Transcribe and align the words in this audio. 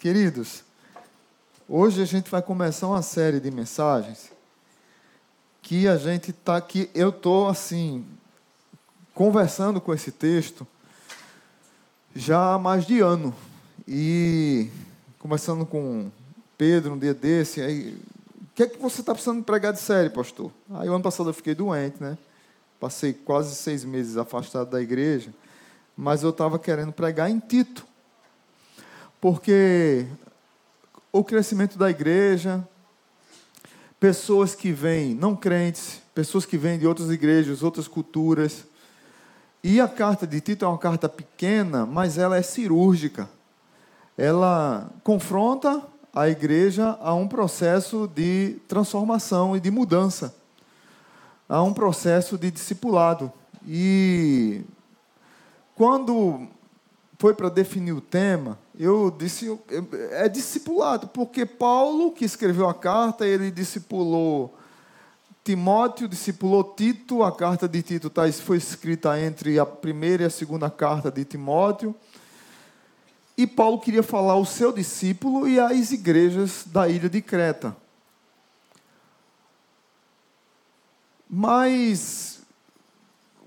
Queridos, 0.00 0.64
hoje 1.68 2.00
a 2.00 2.06
gente 2.06 2.30
vai 2.30 2.40
começar 2.40 2.86
uma 2.86 3.02
série 3.02 3.38
de 3.38 3.50
mensagens 3.50 4.32
que 5.60 5.86
a 5.86 5.98
gente 5.98 6.32
tá 6.32 6.58
que 6.58 6.88
eu 6.94 7.12
tô 7.12 7.46
assim 7.46 8.06
conversando 9.12 9.78
com 9.78 9.92
esse 9.92 10.10
texto 10.10 10.66
já 12.16 12.54
há 12.54 12.58
mais 12.58 12.86
de 12.86 13.00
ano 13.00 13.36
e 13.86 14.70
conversando 15.18 15.66
com 15.66 16.10
Pedro 16.56 16.94
um 16.94 16.98
dia 16.98 17.12
desse 17.12 17.60
aí 17.60 17.94
o 18.40 18.54
que 18.54 18.62
é 18.62 18.68
que 18.68 18.78
você 18.78 19.02
está 19.02 19.12
precisando 19.12 19.44
pregar 19.44 19.74
de 19.74 19.80
série, 19.80 20.08
pastor? 20.08 20.50
Aí 20.70 20.88
o 20.88 20.94
ano 20.94 21.04
passado 21.04 21.28
eu 21.28 21.34
fiquei 21.34 21.54
doente, 21.54 22.02
né? 22.02 22.16
Passei 22.80 23.12
quase 23.12 23.54
seis 23.54 23.84
meses 23.84 24.16
afastado 24.16 24.70
da 24.70 24.80
igreja, 24.80 25.30
mas 25.94 26.22
eu 26.22 26.30
estava 26.30 26.58
querendo 26.58 26.90
pregar 26.90 27.30
em 27.30 27.38
Tito 27.38 27.89
porque 29.20 30.06
o 31.12 31.22
crescimento 31.22 31.76
da 31.78 31.90
igreja, 31.90 32.66
pessoas 33.98 34.54
que 34.54 34.72
vêm, 34.72 35.14
não 35.14 35.36
crentes, 35.36 36.00
pessoas 36.14 36.46
que 36.46 36.56
vêm 36.56 36.78
de 36.78 36.86
outras 36.86 37.10
igrejas, 37.10 37.62
outras 37.62 37.86
culturas. 37.86 38.64
E 39.62 39.80
a 39.80 39.86
carta 39.86 40.26
de 40.26 40.40
Tito 40.40 40.64
é 40.64 40.68
uma 40.68 40.78
carta 40.78 41.08
pequena, 41.08 41.84
mas 41.84 42.16
ela 42.16 42.36
é 42.36 42.42
cirúrgica. 42.42 43.28
Ela 44.16 44.90
confronta 45.04 45.82
a 46.14 46.28
igreja 46.28 46.98
a 47.00 47.14
um 47.14 47.28
processo 47.28 48.08
de 48.14 48.56
transformação 48.66 49.56
e 49.56 49.60
de 49.60 49.70
mudança, 49.70 50.34
a 51.48 51.62
um 51.62 51.72
processo 51.72 52.38
de 52.38 52.50
discipulado. 52.50 53.30
E 53.66 54.62
quando 55.74 56.48
foi 57.18 57.34
para 57.34 57.50
definir 57.50 57.92
o 57.92 58.00
tema, 58.00 58.58
eu 58.82 59.10
disse, 59.10 59.46
é 60.12 60.28
discipulado, 60.28 61.08
porque 61.08 61.44
Paulo, 61.44 62.12
que 62.12 62.24
escreveu 62.24 62.68
a 62.68 62.74
carta, 62.74 63.26
ele 63.26 63.50
discipulou 63.50 64.56
Timóteo, 65.44 66.08
discipulou 66.08 66.62
Tito, 66.62 67.22
a 67.22 67.34
carta 67.34 67.68
de 67.68 67.82
Tito 67.82 68.08
tá, 68.08 68.30
foi 68.32 68.56
escrita 68.56 69.18
entre 69.20 69.58
a 69.58 69.66
primeira 69.66 70.22
e 70.22 70.26
a 70.26 70.30
segunda 70.30 70.70
carta 70.70 71.10
de 71.10 71.24
Timóteo. 71.24 71.94
E 73.36 73.46
Paulo 73.46 73.80
queria 73.80 74.02
falar 74.02 74.34
ao 74.34 74.44
seu 74.44 74.70
discípulo 74.70 75.48
e 75.48 75.58
às 75.58 75.92
igrejas 75.92 76.64
da 76.66 76.88
ilha 76.88 77.08
de 77.08 77.22
Creta. 77.22 77.76
Mas, 81.28 82.40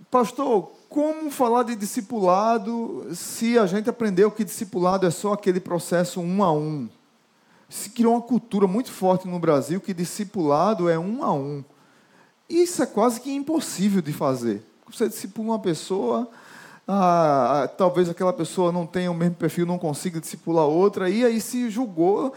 pastor, 0.10 0.72
como 0.94 1.32
falar 1.32 1.64
de 1.64 1.76
discipulado 1.76 3.08
se 3.16 3.58
a 3.58 3.66
gente 3.66 3.90
aprendeu 3.90 4.30
que 4.30 4.44
discipulado 4.44 5.08
é 5.08 5.10
só 5.10 5.34
aquele 5.34 5.60
processo 5.60 6.22
um 6.22 6.44
a 6.44 6.52
um? 6.52 6.88
Se 7.68 7.90
criou 7.90 8.14
uma 8.14 8.22
cultura 8.22 8.68
muito 8.68 8.92
forte 8.92 9.28
no 9.28 9.40
Brasil 9.40 9.82
que 9.82 9.92
discipulado 9.92 10.88
é 10.88 11.00
um 11.00 11.24
a 11.24 11.34
um. 11.34 11.64
Isso 12.48 12.84
é 12.84 12.86
quase 12.86 13.20
que 13.20 13.34
impossível 13.34 14.04
de 14.04 14.14
fazer. 14.14 14.64
Você 14.88 15.10
discipula 15.10 15.54
uma 15.54 15.60
pessoa, 15.60 16.30
ah, 16.88 17.68
talvez 17.76 18.08
aquela 18.08 18.32
pessoa 18.32 18.72
não 18.72 18.86
tenha 18.86 19.10
o 19.10 19.16
mesmo 19.16 19.34
perfil, 19.34 19.66
não 19.66 19.80
consiga 19.80 20.22
discipular 20.22 20.68
outra, 20.68 21.10
e 21.10 21.26
aí 21.26 21.42
se 21.42 21.72
julgou 21.72 22.36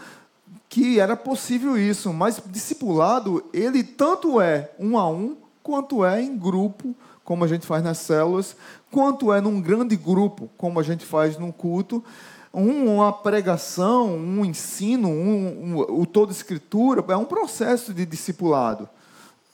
que 0.67 0.99
era 0.99 1.15
possível 1.15 1.77
isso. 1.77 2.11
Mas 2.11 2.41
discipulado, 2.47 3.45
ele 3.53 3.83
tanto 3.83 4.41
é 4.41 4.71
um 4.79 4.97
a 4.97 5.07
um, 5.07 5.37
quanto 5.61 6.03
é 6.03 6.19
em 6.23 6.35
grupo, 6.35 6.95
como 7.27 7.43
a 7.43 7.47
gente 7.47 7.67
faz 7.67 7.83
nas 7.83 7.97
células, 7.97 8.55
quanto 8.89 9.33
é 9.33 9.41
num 9.41 9.59
grande 9.59 9.97
grupo, 9.97 10.49
como 10.55 10.79
a 10.79 10.83
gente 10.83 11.05
faz 11.05 11.37
num 11.37 11.51
culto, 11.51 12.01
uma 12.53 13.11
pregação, 13.11 14.15
um 14.15 14.45
ensino, 14.45 15.09
um, 15.09 15.75
um, 15.75 15.99
o 15.99 16.05
toda 16.05 16.31
escritura, 16.31 17.03
é 17.09 17.17
um 17.17 17.25
processo 17.25 17.93
de 17.93 18.05
discipulado. 18.05 18.87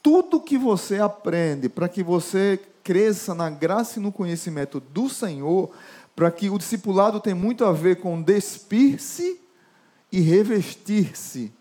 Tudo 0.00 0.40
que 0.40 0.56
você 0.56 1.00
aprende 1.00 1.68
para 1.68 1.88
que 1.88 2.00
você 2.00 2.60
cresça 2.84 3.34
na 3.34 3.50
graça 3.50 3.98
e 3.98 4.02
no 4.02 4.12
conhecimento 4.12 4.78
do 4.78 5.08
Senhor, 5.08 5.70
para 6.14 6.30
que 6.30 6.48
o 6.48 6.58
discipulado 6.58 7.18
tem 7.18 7.34
muito 7.34 7.64
a 7.64 7.72
ver 7.72 7.96
com 7.96 8.22
despir-se 8.22 9.40
e 10.12 10.20
revestir-se 10.20 11.52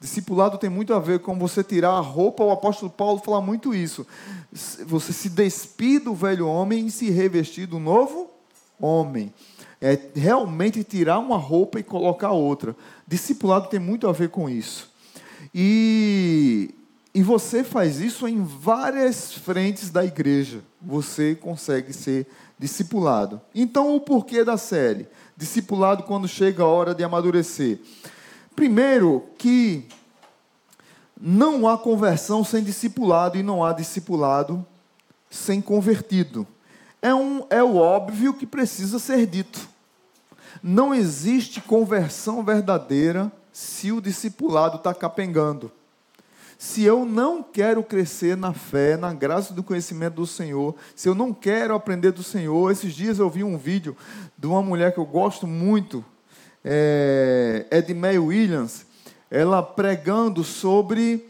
Discipulado 0.00 0.56
tem 0.56 0.70
muito 0.70 0.94
a 0.94 0.98
ver 0.98 1.18
com 1.18 1.38
você 1.38 1.62
tirar 1.62 1.90
a 1.90 2.00
roupa, 2.00 2.42
o 2.42 2.50
apóstolo 2.50 2.90
Paulo 2.90 3.20
fala 3.22 3.42
muito 3.42 3.74
isso. 3.74 4.06
Você 4.86 5.12
se 5.12 5.28
despir 5.28 6.02
do 6.02 6.14
velho 6.14 6.48
homem 6.48 6.86
e 6.86 6.90
se 6.90 7.10
revestir 7.10 7.66
do 7.66 7.78
novo 7.78 8.30
homem. 8.80 9.30
É 9.78 9.98
realmente 10.14 10.82
tirar 10.82 11.18
uma 11.18 11.36
roupa 11.36 11.78
e 11.78 11.82
colocar 11.82 12.30
outra. 12.30 12.74
Discipulado 13.06 13.68
tem 13.68 13.78
muito 13.78 14.08
a 14.08 14.12
ver 14.12 14.30
com 14.30 14.48
isso. 14.48 14.90
E, 15.54 16.74
e 17.14 17.22
você 17.22 17.62
faz 17.62 18.00
isso 18.00 18.26
em 18.26 18.42
várias 18.42 19.34
frentes 19.34 19.90
da 19.90 20.02
igreja. 20.02 20.62
Você 20.80 21.34
consegue 21.34 21.92
ser 21.92 22.26
discipulado. 22.58 23.38
Então, 23.54 23.94
o 23.94 24.00
porquê 24.00 24.44
da 24.44 24.56
série? 24.56 25.06
Discipulado 25.36 26.04
quando 26.04 26.26
chega 26.26 26.62
a 26.62 26.66
hora 26.66 26.94
de 26.94 27.04
amadurecer. 27.04 27.80
Primeiro, 28.54 29.24
que 29.38 29.86
não 31.20 31.68
há 31.68 31.76
conversão 31.76 32.42
sem 32.42 32.62
discipulado 32.64 33.36
e 33.36 33.42
não 33.42 33.64
há 33.64 33.72
discipulado 33.72 34.64
sem 35.28 35.60
convertido. 35.60 36.46
É, 37.02 37.14
um, 37.14 37.44
é 37.50 37.62
o 37.62 37.76
óbvio 37.76 38.34
que 38.34 38.46
precisa 38.46 38.98
ser 38.98 39.26
dito. 39.26 39.68
Não 40.62 40.94
existe 40.94 41.60
conversão 41.60 42.42
verdadeira 42.42 43.30
se 43.52 43.92
o 43.92 44.00
discipulado 44.00 44.76
está 44.76 44.92
capengando. 44.92 45.70
Se 46.58 46.82
eu 46.82 47.06
não 47.06 47.42
quero 47.42 47.82
crescer 47.82 48.36
na 48.36 48.52
fé, 48.52 48.96
na 48.96 49.14
graça 49.14 49.54
do 49.54 49.62
conhecimento 49.62 50.16
do 50.16 50.26
Senhor, 50.26 50.74
se 50.94 51.08
eu 51.08 51.14
não 51.14 51.32
quero 51.32 51.74
aprender 51.74 52.12
do 52.12 52.22
Senhor, 52.22 52.70
esses 52.70 52.92
dias 52.94 53.18
eu 53.18 53.30
vi 53.30 53.42
um 53.42 53.56
vídeo 53.56 53.96
de 54.36 54.46
uma 54.46 54.62
mulher 54.62 54.92
que 54.92 55.00
eu 55.00 55.06
gosto 55.06 55.46
muito, 55.46 56.04
é, 56.64 57.66
Edmé 57.70 58.18
Williams, 58.18 58.86
ela 59.30 59.62
pregando 59.62 60.42
sobre 60.44 61.28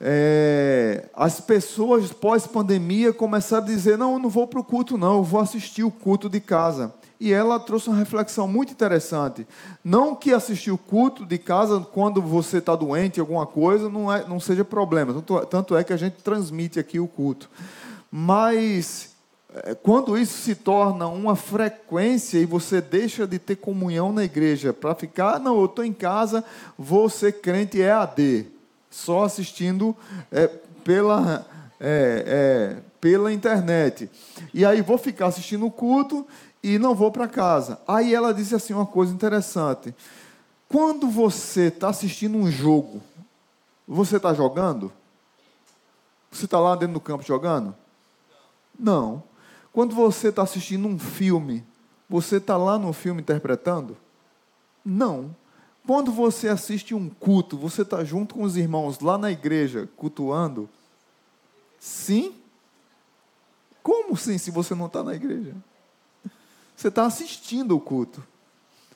é, 0.00 1.08
as 1.14 1.40
pessoas 1.40 2.12
pós-pandemia 2.12 3.12
começaram 3.12 3.64
a 3.64 3.66
dizer: 3.66 3.96
não, 3.96 4.14
eu 4.14 4.18
não 4.18 4.28
vou 4.28 4.46
para 4.46 4.60
o 4.60 4.64
culto, 4.64 4.98
não, 4.98 5.16
eu 5.16 5.22
vou 5.22 5.40
assistir 5.40 5.82
o 5.82 5.90
culto 5.90 6.28
de 6.28 6.40
casa. 6.40 6.92
E 7.18 7.32
ela 7.32 7.58
trouxe 7.58 7.88
uma 7.88 7.96
reflexão 7.96 8.46
muito 8.46 8.72
interessante. 8.72 9.46
Não 9.82 10.14
que 10.14 10.34
assistir 10.34 10.70
o 10.70 10.76
culto 10.76 11.24
de 11.24 11.38
casa 11.38 11.80
quando 11.80 12.20
você 12.20 12.58
está 12.58 12.76
doente, 12.76 13.18
alguma 13.18 13.46
coisa, 13.46 13.88
não, 13.88 14.12
é, 14.12 14.28
não 14.28 14.38
seja 14.38 14.62
problema. 14.62 15.14
Tanto, 15.14 15.46
tanto 15.46 15.76
é 15.76 15.82
que 15.82 15.94
a 15.94 15.96
gente 15.96 16.16
transmite 16.22 16.78
aqui 16.78 17.00
o 17.00 17.08
culto. 17.08 17.48
Mas 18.12 19.15
é, 19.15 19.15
quando 19.82 20.18
isso 20.18 20.38
se 20.38 20.54
torna 20.54 21.06
uma 21.06 21.36
frequência 21.36 22.38
e 22.38 22.46
você 22.46 22.80
deixa 22.80 23.26
de 23.26 23.38
ter 23.38 23.56
comunhão 23.56 24.12
na 24.12 24.24
igreja 24.24 24.72
para 24.72 24.94
ficar, 24.94 25.38
não, 25.40 25.58
eu 25.58 25.66
estou 25.66 25.84
em 25.84 25.92
casa, 25.92 26.44
vou 26.78 27.08
ser 27.08 27.40
crente 27.40 27.80
EAD, 27.80 28.46
só 28.90 29.24
assistindo 29.24 29.96
é, 30.30 30.46
pela, 30.84 31.46
é, 31.80 32.24
é, 32.26 32.82
pela 33.00 33.32
internet. 33.32 34.10
E 34.52 34.64
aí 34.64 34.82
vou 34.82 34.98
ficar 34.98 35.26
assistindo 35.26 35.66
o 35.66 35.70
culto 35.70 36.26
e 36.62 36.78
não 36.78 36.94
vou 36.94 37.10
para 37.10 37.28
casa. 37.28 37.78
Aí 37.86 38.14
ela 38.14 38.34
disse 38.34 38.54
assim 38.54 38.74
uma 38.74 38.86
coisa 38.86 39.12
interessante. 39.12 39.94
Quando 40.68 41.08
você 41.08 41.68
está 41.68 41.88
assistindo 41.88 42.36
um 42.36 42.50
jogo, 42.50 43.00
você 43.86 44.16
está 44.16 44.34
jogando? 44.34 44.92
Você 46.30 46.44
está 46.44 46.58
lá 46.58 46.74
dentro 46.74 46.94
do 46.94 47.00
campo 47.00 47.24
jogando? 47.24 47.74
Não. 48.78 49.22
Quando 49.76 49.94
você 49.94 50.28
está 50.28 50.42
assistindo 50.42 50.88
um 50.88 50.98
filme, 50.98 51.62
você 52.08 52.38
está 52.38 52.56
lá 52.56 52.78
no 52.78 52.94
filme 52.94 53.20
interpretando? 53.20 53.94
Não. 54.82 55.36
Quando 55.86 56.10
você 56.10 56.48
assiste 56.48 56.94
um 56.94 57.10
culto, 57.10 57.58
você 57.58 57.82
está 57.82 58.02
junto 58.02 58.36
com 58.36 58.42
os 58.42 58.56
irmãos 58.56 59.00
lá 59.00 59.18
na 59.18 59.30
igreja, 59.30 59.86
cultuando? 59.94 60.66
Sim? 61.78 62.34
Como 63.82 64.16
sim, 64.16 64.38
se 64.38 64.50
você 64.50 64.74
não 64.74 64.86
está 64.86 65.04
na 65.04 65.14
igreja? 65.14 65.54
Você 66.74 66.88
está 66.88 67.04
assistindo 67.04 67.76
o 67.76 67.80
culto. 67.80 68.26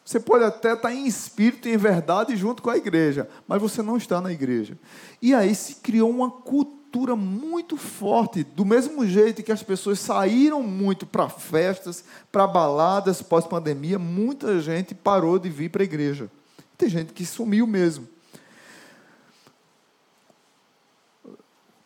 Você 0.02 0.18
pode 0.18 0.44
até 0.44 0.72
estar 0.72 0.88
tá 0.88 0.94
em 0.94 1.06
espírito 1.06 1.68
e 1.68 1.74
em 1.74 1.76
verdade 1.76 2.34
junto 2.36 2.62
com 2.62 2.70
a 2.70 2.78
igreja, 2.78 3.28
mas 3.46 3.60
você 3.60 3.82
não 3.82 3.98
está 3.98 4.18
na 4.18 4.32
igreja. 4.32 4.78
E 5.20 5.34
aí 5.34 5.54
se 5.54 5.74
criou 5.74 6.08
uma 6.08 6.30
cultura 6.30 6.79
cultura 6.90 7.14
muito 7.14 7.76
forte, 7.76 8.42
do 8.42 8.64
mesmo 8.64 9.06
jeito 9.06 9.44
que 9.44 9.52
as 9.52 9.62
pessoas 9.62 10.00
saíram 10.00 10.60
muito 10.60 11.06
para 11.06 11.28
festas, 11.28 12.04
para 12.32 12.48
baladas 12.48 13.22
pós-pandemia, 13.22 13.96
muita 13.96 14.58
gente 14.60 14.92
parou 14.92 15.38
de 15.38 15.48
vir 15.48 15.70
para 15.70 15.82
a 15.82 15.84
igreja. 15.84 16.28
Tem 16.76 16.88
gente 16.88 17.12
que 17.12 17.24
sumiu 17.24 17.64
mesmo. 17.64 18.08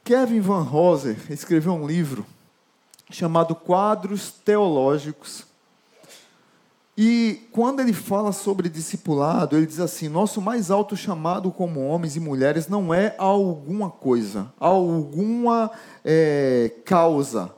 Kevin 0.02 0.40
Van 0.40 0.62
Roser 0.62 1.18
escreveu 1.28 1.74
um 1.74 1.86
livro 1.86 2.24
chamado 3.10 3.54
Quadros 3.54 4.30
Teológicos. 4.30 5.44
E 6.96 7.48
quando 7.50 7.80
ele 7.80 7.92
fala 7.92 8.30
sobre 8.30 8.68
discipulado, 8.68 9.56
ele 9.56 9.66
diz 9.66 9.80
assim: 9.80 10.08
nosso 10.08 10.40
mais 10.40 10.70
alto 10.70 10.96
chamado 10.96 11.50
como 11.50 11.84
homens 11.86 12.14
e 12.14 12.20
mulheres 12.20 12.68
não 12.68 12.94
é 12.94 13.14
alguma 13.18 13.90
coisa, 13.90 14.52
alguma 14.60 15.70
é, 16.04 16.70
causa, 16.84 17.50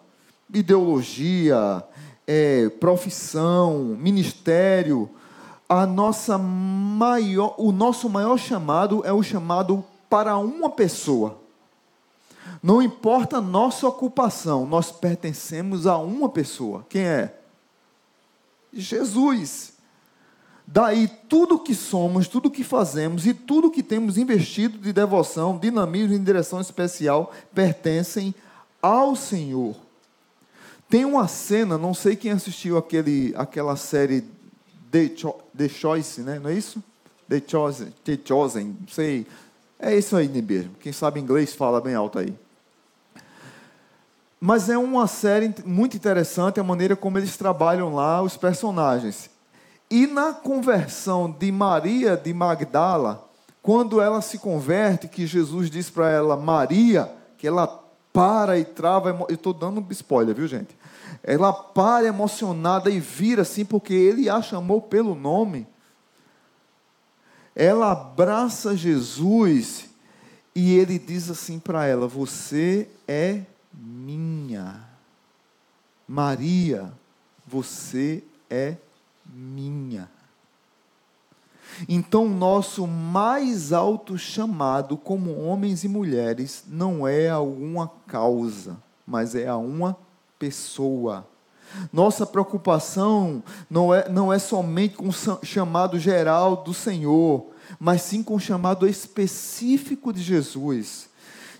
ideologia, 0.52 1.84
é, 2.26 2.70
profissão, 2.80 3.96
ministério. 3.98 5.10
A 5.68 5.84
nossa 5.84 6.38
maior, 6.38 7.56
o 7.58 7.72
nosso 7.72 8.08
maior 8.08 8.38
chamado 8.38 9.02
é 9.04 9.12
o 9.12 9.22
chamado 9.22 9.84
para 10.08 10.38
uma 10.38 10.70
pessoa. 10.70 11.40
Não 12.62 12.80
importa 12.80 13.38
a 13.38 13.40
nossa 13.40 13.86
ocupação, 13.86 14.64
nós 14.64 14.90
pertencemos 14.90 15.86
a 15.86 15.98
uma 15.98 16.28
pessoa. 16.28 16.86
Quem 16.88 17.02
é? 17.02 17.34
Jesus. 18.72 19.72
Daí 20.66 21.08
tudo 21.28 21.58
que 21.58 21.74
somos, 21.74 22.26
tudo 22.26 22.50
que 22.50 22.64
fazemos 22.64 23.24
e 23.24 23.32
tudo 23.32 23.70
que 23.70 23.82
temos 23.82 24.18
investido 24.18 24.78
de 24.78 24.92
devoção, 24.92 25.56
dinamismo 25.56 26.14
e 26.14 26.18
direção 26.18 26.60
especial 26.60 27.32
pertencem 27.54 28.34
ao 28.82 29.14
Senhor. 29.14 29.76
Tem 30.88 31.04
uma 31.04 31.28
cena, 31.28 31.78
não 31.78 31.94
sei 31.94 32.16
quem 32.16 32.32
assistiu 32.32 32.76
aquele, 32.76 33.32
aquela 33.36 33.76
série 33.76 34.24
The, 34.90 35.10
Cho 35.16 35.34
The 35.56 35.68
Choice, 35.68 36.20
né? 36.20 36.38
não 36.38 36.50
é 36.50 36.54
isso? 36.54 36.82
The 37.28 37.42
Chosen, 37.46 37.92
The 38.04 38.18
Chosen, 38.24 38.76
não 38.80 38.88
sei. 38.88 39.26
É 39.78 39.96
isso 39.96 40.16
aí 40.16 40.28
mesmo. 40.28 40.72
Quem 40.80 40.92
sabe 40.92 41.20
inglês 41.20 41.54
fala 41.54 41.80
bem 41.80 41.94
alto 41.94 42.18
aí. 42.18 42.32
Mas 44.40 44.68
é 44.68 44.76
uma 44.76 45.06
série 45.06 45.54
muito 45.64 45.96
interessante 45.96 46.60
a 46.60 46.64
maneira 46.64 46.94
como 46.94 47.18
eles 47.18 47.36
trabalham 47.36 47.94
lá 47.94 48.22
os 48.22 48.36
personagens. 48.36 49.30
E 49.90 50.06
na 50.06 50.32
conversão 50.32 51.30
de 51.30 51.50
Maria 51.50 52.16
de 52.16 52.34
Magdala, 52.34 53.28
quando 53.62 54.00
ela 54.00 54.20
se 54.20 54.38
converte, 54.38 55.08
que 55.08 55.26
Jesus 55.26 55.70
diz 55.70 55.90
para 55.90 56.10
ela, 56.10 56.36
Maria, 56.36 57.10
que 57.38 57.46
ela 57.46 57.66
para 58.12 58.58
e 58.58 58.64
trava. 58.64 59.10
Eu 59.28 59.34
estou 59.34 59.52
dando 59.52 59.80
um 59.80 59.86
spoiler, 59.90 60.34
viu, 60.34 60.46
gente? 60.46 60.76
Ela 61.22 61.52
para 61.52 62.06
emocionada 62.06 62.90
e 62.90 62.98
vira 63.00 63.42
assim, 63.42 63.64
porque 63.64 63.92
ele 63.92 64.28
a 64.28 64.40
chamou 64.40 64.80
pelo 64.80 65.14
nome. 65.14 65.66
Ela 67.54 67.92
abraça 67.92 68.76
Jesus 68.76 69.86
e 70.54 70.76
ele 70.78 70.98
diz 70.98 71.30
assim 71.30 71.58
para 71.58 71.86
ela: 71.86 72.06
Você 72.06 72.88
é 73.06 73.42
minha. 73.76 74.84
Maria, 76.08 76.92
você 77.46 78.24
é 78.48 78.76
minha. 79.24 80.08
Então, 81.88 82.28
nosso 82.28 82.86
mais 82.86 83.72
alto 83.72 84.16
chamado 84.16 84.96
como 84.96 85.38
homens 85.38 85.84
e 85.84 85.88
mulheres 85.88 86.64
não 86.66 87.06
é 87.06 87.28
a 87.28 87.40
uma 87.40 87.90
causa, 88.06 88.78
mas 89.06 89.34
é 89.34 89.46
a 89.46 89.56
uma 89.56 89.96
pessoa. 90.38 91.26
Nossa 91.92 92.24
preocupação 92.24 93.42
não 93.68 93.92
é, 93.92 94.08
não 94.08 94.32
é 94.32 94.38
somente 94.38 94.96
com 94.96 95.08
o 95.08 95.44
chamado 95.44 95.98
geral 95.98 96.56
do 96.56 96.72
Senhor, 96.72 97.46
mas 97.78 98.02
sim 98.02 98.22
com 98.22 98.36
o 98.36 98.40
chamado 98.40 98.88
específico 98.88 100.12
de 100.12 100.22
Jesus. 100.22 101.05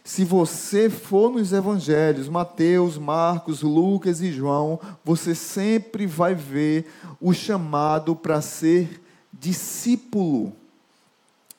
Se 0.06 0.24
você 0.24 0.88
for 0.88 1.32
nos 1.32 1.52
evangelhos, 1.52 2.28
Mateus, 2.28 2.96
Marcos, 2.96 3.62
Lucas 3.62 4.20
e 4.20 4.30
João, 4.30 4.78
você 5.04 5.34
sempre 5.34 6.06
vai 6.06 6.32
ver 6.32 6.86
o 7.20 7.34
chamado 7.34 8.14
para 8.14 8.40
ser 8.40 9.02
discípulo. 9.32 10.52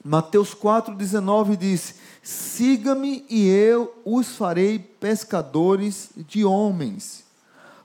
Mateus 0.02 0.56
4,19 0.56 1.58
diz: 1.58 1.96
Siga-me 2.24 3.26
e 3.30 3.50
eu 3.50 3.94
os 4.06 4.38
farei 4.38 4.80
pescadores 4.80 6.12
de 6.16 6.46
homens. 6.46 7.26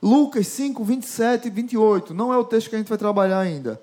Lucas 0.00 0.46
5, 0.46 0.84
27 0.84 1.48
e 1.48 1.50
28, 1.50 2.14
não 2.14 2.32
é 2.32 2.36
o 2.36 2.44
texto 2.44 2.70
que 2.70 2.76
a 2.76 2.78
gente 2.78 2.88
vai 2.88 2.98
trabalhar 2.98 3.40
ainda. 3.40 3.80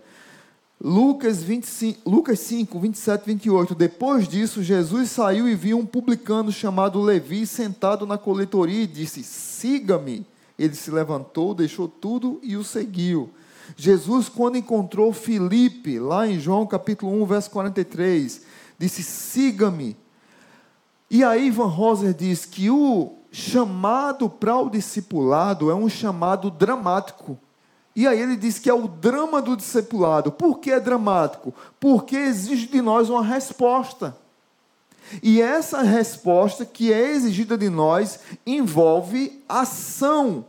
Lucas, 0.81 1.43
25, 1.43 2.09
Lucas 2.09 2.39
5, 2.39 2.79
27 2.79 3.23
e 3.23 3.25
28. 3.33 3.75
Depois 3.75 4.29
disso, 4.29 4.63
Jesus 4.63 5.11
saiu 5.11 5.49
e 5.49 5.53
viu 5.53 5.77
um 5.77 5.85
publicano 5.85 6.53
chamado 6.53 7.01
Levi 7.01 7.45
sentado 7.45 8.07
na 8.07 8.17
coletoria 8.17 8.83
e 8.83 8.87
disse: 8.87 9.21
Siga-me. 9.21 10.25
Ele 10.57 10.73
se 10.75 10.89
levantou, 10.89 11.53
deixou 11.53 11.87
tudo 11.87 12.39
e 12.41 12.55
o 12.55 12.63
seguiu. 12.63 13.29
Jesus, 13.75 14.29
quando 14.29 14.57
encontrou 14.57 15.11
Filipe, 15.11 15.99
lá 15.99 16.25
em 16.25 16.39
João 16.39 16.65
capítulo 16.65 17.21
1, 17.23 17.25
verso 17.25 17.51
43, 17.51 18.41
disse: 18.77 19.03
Siga-me. 19.03 19.97
E 21.11 21.25
aí, 21.25 21.47
Ivan 21.47 21.67
Roser 21.67 22.13
diz 22.13 22.45
que 22.45 22.69
o 22.69 23.13
chamado 23.31 24.29
para 24.29 24.57
o 24.57 24.69
discipulado 24.69 25.69
é 25.69 25.75
um 25.75 25.89
chamado 25.89 26.49
dramático 26.49 27.37
e 27.99 28.07
aí 28.07 28.17
ele 28.21 28.37
diz 28.37 28.57
que 28.57 28.69
é 28.69 28.73
o 28.73 28.87
drama 28.87 29.41
do 29.41 29.57
discipulado. 29.57 30.31
Por 30.31 30.59
que 30.59 30.71
é 30.71 30.79
dramático? 30.79 31.53
Porque 31.81 32.15
exige 32.15 32.65
de 32.65 32.81
nós 32.81 33.09
uma 33.09 33.21
resposta. 33.21 34.15
E 35.21 35.41
essa 35.41 35.81
resposta 35.81 36.65
que 36.65 36.93
é 36.93 37.11
exigida 37.11 37.57
de 37.57 37.69
nós 37.69 38.21
envolve 38.47 39.43
ação. 39.49 40.45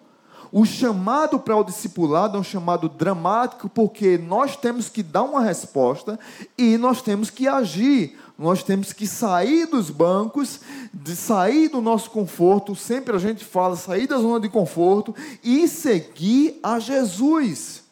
O 0.53 0.65
chamado 0.65 1.41
para 1.41 1.57
o 1.57 1.65
discipulado 1.65 2.37
é 2.37 2.41
um 2.41 2.45
chamado 2.45 2.89
dramático 2.89 3.69
porque 3.69 4.17
nós 4.17 4.55
temos 4.55 4.89
que 4.89 5.03
dar 5.03 5.25
uma 5.25 5.41
resposta 5.41 6.21
e 6.57 6.79
nós 6.79 7.03
temos 7.03 7.31
que 7.31 7.49
agir. 7.49 8.17
Nós 8.41 8.63
temos 8.63 8.95
que 8.95 9.07
sair 9.07 9.67
dos 9.67 9.91
bancos, 9.91 10.61
de 10.95 11.15
sair 11.15 11.69
do 11.69 11.83
nosso 11.83 12.09
conforto, 12.11 12.75
sempre 12.75 13.15
a 13.15 13.19
gente 13.19 13.45
fala, 13.45 13.77
sair 13.77 14.07
da 14.07 14.17
zona 14.17 14.41
de 14.41 14.49
conforto 14.49 15.15
e 15.45 15.69
seguir 15.69 16.59
a 16.63 16.79
Jesus. 16.79 17.83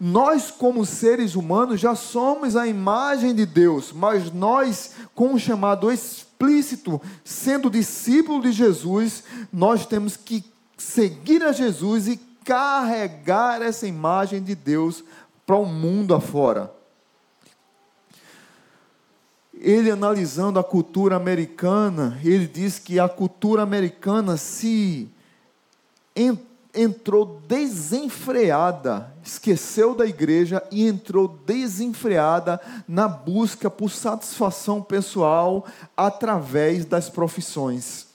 Nós, 0.00 0.50
como 0.50 0.86
seres 0.86 1.34
humanos, 1.34 1.78
já 1.78 1.94
somos 1.94 2.56
a 2.56 2.66
imagem 2.66 3.34
de 3.34 3.44
Deus, 3.44 3.92
mas 3.92 4.32
nós, 4.32 4.92
com 5.14 5.34
o 5.34 5.38
chamado 5.38 5.92
explícito, 5.92 6.98
sendo 7.22 7.68
discípulo 7.68 8.40
de 8.40 8.50
Jesus, 8.50 9.24
nós 9.52 9.84
temos 9.84 10.16
que 10.16 10.42
seguir 10.78 11.42
a 11.42 11.52
Jesus 11.52 12.08
e 12.08 12.18
carregar 12.46 13.60
essa 13.60 13.86
imagem 13.86 14.42
de 14.42 14.54
Deus 14.54 15.04
para 15.44 15.56
o 15.56 15.66
mundo 15.66 16.14
afora 16.14 16.81
ele 19.62 19.92
analisando 19.92 20.58
a 20.58 20.64
cultura 20.64 21.14
americana, 21.14 22.18
ele 22.24 22.48
diz 22.48 22.80
que 22.80 22.98
a 22.98 23.08
cultura 23.08 23.62
americana 23.62 24.36
se 24.36 25.08
entrou 26.74 27.40
desenfreada, 27.46 29.14
esqueceu 29.22 29.94
da 29.94 30.04
igreja 30.04 30.62
e 30.70 30.84
entrou 30.84 31.28
desenfreada 31.46 32.60
na 32.88 33.06
busca 33.06 33.70
por 33.70 33.90
satisfação 33.90 34.82
pessoal 34.82 35.64
através 35.96 36.84
das 36.84 37.08
profissões 37.08 38.11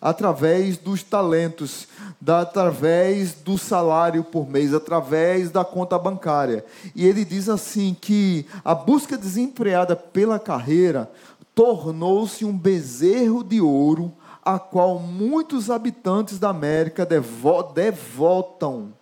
através 0.00 0.76
dos 0.76 1.02
talentos, 1.02 1.88
da, 2.20 2.40
através 2.40 3.32
do 3.32 3.58
salário 3.58 4.22
por 4.24 4.48
mês, 4.48 4.72
através 4.72 5.50
da 5.50 5.64
conta 5.64 5.98
bancária. 5.98 6.64
E 6.94 7.06
ele 7.06 7.24
diz 7.24 7.48
assim 7.48 7.96
que 7.98 8.46
a 8.64 8.74
busca 8.74 9.16
desempreada 9.16 9.96
pela 9.96 10.38
carreira 10.38 11.10
tornou-se 11.54 12.44
um 12.44 12.56
bezerro 12.56 13.42
de 13.42 13.60
ouro 13.60 14.12
a 14.44 14.58
qual 14.58 14.98
muitos 14.98 15.70
habitantes 15.70 16.38
da 16.38 16.50
América 16.50 17.04
devo 17.04 17.62
devotam. 17.64 18.92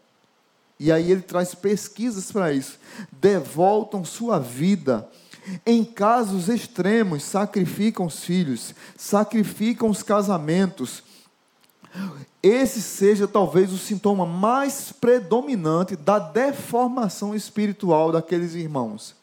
E 0.78 0.92
aí 0.92 1.10
ele 1.10 1.22
traz 1.22 1.54
pesquisas 1.54 2.30
para 2.32 2.52
isso. 2.52 2.78
Devoltam 3.12 4.04
sua 4.04 4.38
vida 4.38 5.08
em 5.64 5.84
casos 5.84 6.48
extremos, 6.48 7.22
sacrificam 7.22 8.06
os 8.06 8.24
filhos, 8.24 8.74
sacrificam 8.96 9.88
os 9.88 10.02
casamentos. 10.02 11.02
Esse 12.42 12.80
seja 12.82 13.26
talvez 13.26 13.72
o 13.72 13.78
sintoma 13.78 14.26
mais 14.26 14.92
predominante 14.92 15.96
da 15.96 16.18
deformação 16.18 17.34
espiritual 17.34 18.12
daqueles 18.12 18.54
irmãos 18.54 19.14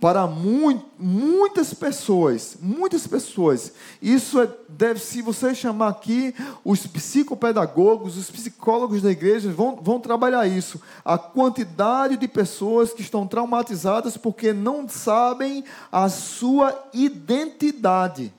para 0.00 0.28
muitas 0.28 1.74
pessoas, 1.74 2.56
muitas 2.60 3.04
pessoas. 3.06 3.72
Isso 4.00 4.40
é, 4.40 4.48
deve, 4.68 5.00
se 5.00 5.20
você 5.20 5.52
chamar 5.54 5.88
aqui, 5.88 6.32
os 6.64 6.86
psicopedagogos, 6.86 8.16
os 8.16 8.30
psicólogos 8.30 9.02
da 9.02 9.10
igreja 9.10 9.50
vão, 9.50 9.74
vão 9.74 9.98
trabalhar 9.98 10.46
isso. 10.46 10.80
A 11.04 11.18
quantidade 11.18 12.16
de 12.16 12.28
pessoas 12.28 12.92
que 12.92 13.02
estão 13.02 13.26
traumatizadas 13.26 14.16
porque 14.16 14.52
não 14.52 14.88
sabem 14.88 15.64
a 15.90 16.08
sua 16.08 16.88
identidade. 16.94 18.32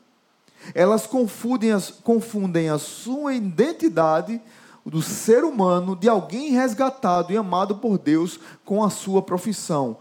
Elas 0.74 1.06
confundem, 1.06 1.72
as, 1.72 1.89
confundem 1.89 2.70
a 2.70 2.78
sua 2.78 3.34
identidade, 3.34 4.42
do 4.86 5.01
ser 5.01 5.44
humano, 5.44 5.96
de 5.96 6.10
alguém 6.10 6.51
resgatado 6.51 7.32
e 7.32 7.38
amado 7.38 7.75
por 7.75 7.98
Deus 7.98 8.39
com 8.66 8.84
a 8.84 8.89
sua 8.89 9.22
profissão. 9.22 9.98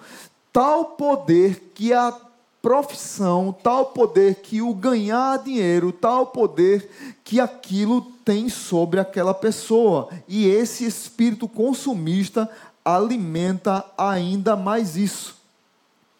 Tal 0.59 0.87
poder 0.87 1.71
que 1.73 1.93
a 1.93 2.13
profissão, 2.61 3.57
tal 3.63 3.87
poder 3.93 4.35
que 4.43 4.61
o 4.61 4.75
ganhar 4.75 5.39
dinheiro, 5.39 5.93
tal 5.93 6.27
poder 6.27 7.17
que 7.23 7.39
aquilo 7.39 8.01
tem 8.25 8.49
sobre 8.49 8.99
aquela 8.99 9.33
pessoa. 9.33 10.09
E 10.27 10.49
esse 10.49 10.85
espírito 10.85 11.47
consumista 11.47 12.51
alimenta 12.85 13.85
ainda 13.97 14.57
mais 14.57 14.97
isso. 14.97 15.37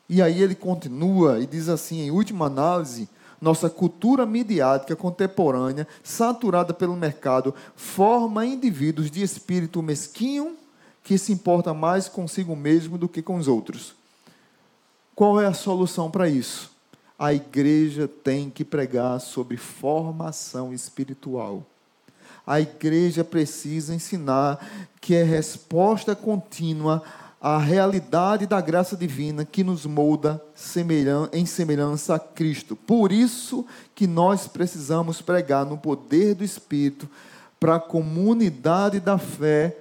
E 0.09 0.23
aí 0.23 0.41
ele 0.41 0.55
continua 0.55 1.41
e 1.41 1.45
diz 1.45 1.69
assim, 1.69 2.03
em 2.03 2.13
última 2.13 2.47
análise, 2.47 3.09
nossa 3.41 3.69
cultura 3.69 4.25
midiática 4.25 4.95
contemporânea, 4.95 5.85
saturada 6.05 6.73
pelo 6.73 6.95
mercado, 6.95 7.53
forma 7.75 8.47
indivíduos 8.47 9.11
de 9.11 9.21
espírito 9.21 9.83
mesquinho 9.83 10.57
que 11.03 11.19
se 11.19 11.33
importa 11.33 11.75
mais 11.75 12.09
consigo 12.09 12.55
mesmo 12.55 12.97
do 12.97 13.09
que 13.09 13.21
com 13.21 13.37
os 13.37 13.49
outros. 13.49 13.99
Qual 15.19 15.41
é 15.41 15.47
a 15.47 15.53
solução 15.53 16.09
para 16.09 16.29
isso? 16.29 16.71
A 17.19 17.35
igreja 17.35 18.07
tem 18.07 18.49
que 18.49 18.65
pregar 18.65 19.21
sobre 19.21 19.57
formação 19.57 20.73
espiritual. 20.73 21.67
A 22.47 22.61
igreja 22.61 23.25
precisa 23.25 23.93
ensinar 23.93 24.65
que 25.01 25.17
é 25.17 25.25
resposta 25.25 26.15
contínua 26.15 27.03
a 27.41 27.59
realidade 27.59 28.47
da 28.47 28.61
graça 28.61 28.97
divina 28.97 29.45
que 29.45 29.65
nos 29.65 29.85
molda 29.85 30.41
em 31.33 31.45
semelhança 31.45 32.15
a 32.15 32.21
Cristo. 32.21 32.77
Por 32.77 33.11
isso 33.11 33.67
que 33.97 34.07
nós 34.07 34.47
precisamos 34.47 35.21
pregar 35.21 35.67
no 35.67 35.77
poder 35.77 36.37
do 36.37 36.45
Espírito 36.45 37.11
para 37.59 37.75
a 37.75 37.81
comunidade 37.81 39.01
da 39.01 39.19
fé 39.19 39.79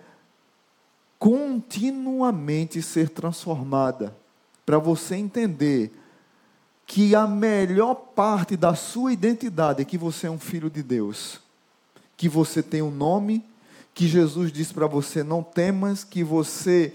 continuamente 1.19 2.81
ser 2.81 3.09
transformada. 3.09 4.15
Para 4.67 4.79
você 4.79 5.15
entender 5.15 5.93
que 6.85 7.15
a 7.15 7.25
melhor 7.25 7.95
parte 7.95 8.57
da 8.57 8.75
sua 8.75 9.13
identidade 9.13 9.81
é 9.81 9.85
que 9.85 9.97
você 9.97 10.27
é 10.27 10.29
um 10.29 10.37
filho 10.37 10.69
de 10.69 10.83
Deus, 10.83 11.39
que 12.17 12.27
você 12.27 12.61
tem 12.61 12.81
um 12.81 12.91
nome, 12.91 13.45
que 13.93 14.09
Jesus 14.09 14.51
disse 14.51 14.73
para 14.73 14.85
você: 14.85 15.23
não 15.23 15.41
temas, 15.41 16.03
que 16.03 16.21
você 16.21 16.93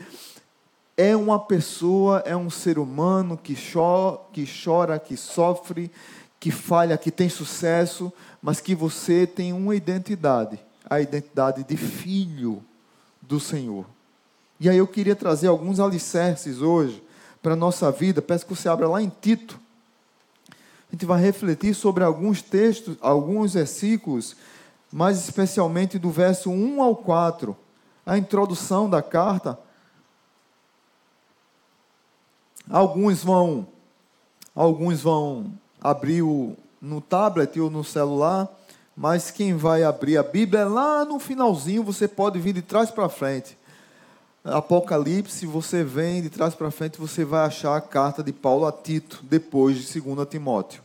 é 0.99 1.17
uma 1.17 1.41
pessoa, 1.41 2.23
é 2.27 2.37
um 2.37 2.51
ser 2.51 2.79
humano 2.79 3.39
que 3.39 3.57
chora, 3.57 4.21
que, 4.35 4.47
chora, 4.47 4.99
que 4.99 5.17
sofre, 5.17 5.91
que 6.39 6.51
falha, 6.51 6.99
que 6.99 7.11
tem 7.11 7.31
sucesso, 7.31 8.13
mas 8.43 8.61
que 8.61 8.75
você 8.75 9.27
tem 9.27 9.55
uma 9.55 9.75
identidade, 9.75 10.61
a 10.91 11.01
identidade 11.01 11.65
de 11.65 11.79
filho 11.79 12.63
do 13.23 13.41
Senhor. 13.41 13.87
E 14.61 14.69
aí 14.69 14.77
eu 14.77 14.87
queria 14.87 15.17
trazer 15.17 15.47
alguns 15.47 15.81
alicerces 15.81 16.61
hoje 16.61 17.03
para 17.43 17.55
a 17.55 17.57
nossa 17.57 17.91
vida. 17.91 18.23
Peço 18.23 18.47
que 18.47 18.55
você 18.55 18.69
abra 18.69 18.89
lá 18.89 19.03
em 19.03 19.11
Tito. 19.21 19.59
A 20.51 20.93
gente 20.93 21.05
vai 21.05 21.21
refletir 21.21 21.75
sobre 21.75 22.05
alguns 22.05 22.43
textos, 22.43 22.97
alguns 23.01 23.55
versículos, 23.55 24.37
mais 24.93 25.19
especialmente 25.19 25.99
do 25.99 26.11
verso 26.11 26.51
1 26.51 26.83
ao 26.83 26.95
4, 26.95 27.57
a 28.05 28.19
introdução 28.19 28.89
da 28.89 29.03
carta 29.03 29.59
Alguns 32.71 33.23
vão, 33.23 33.67
alguns 34.55 35.01
vão 35.01 35.53
abrir 35.81 36.23
o, 36.23 36.57
no 36.81 37.01
tablet 37.01 37.59
ou 37.61 37.69
no 37.69 37.83
celular, 37.83 38.49
mas 38.97 39.31
quem 39.31 39.57
vai 39.57 39.83
abrir 39.83 40.17
a 40.17 40.23
Bíblia 40.23 40.61
é 40.61 40.65
lá 40.65 41.05
no 41.05 41.19
finalzinho, 41.19 41.83
você 41.83 42.07
pode 42.07 42.39
vir 42.39 42.55
de 42.55 42.63
trás 42.63 42.91
para 42.91 43.09
frente. 43.09 43.59
Apocalipse, 44.45 45.47
você 45.47 45.85
vem 45.85 46.21
de 46.21 46.29
trás 46.29 46.55
para 46.55 46.71
frente, 46.71 46.99
você 46.99 47.25
vai 47.25 47.47
achar 47.47 47.77
a 47.77 47.81
carta 47.81 48.23
de 48.25 48.33
Paulo 48.33 48.67
a 48.67 48.73
Tito, 48.73 49.21
depois 49.23 49.79
de 49.79 50.01
2 50.01 50.29
Timóteo. 50.29 50.83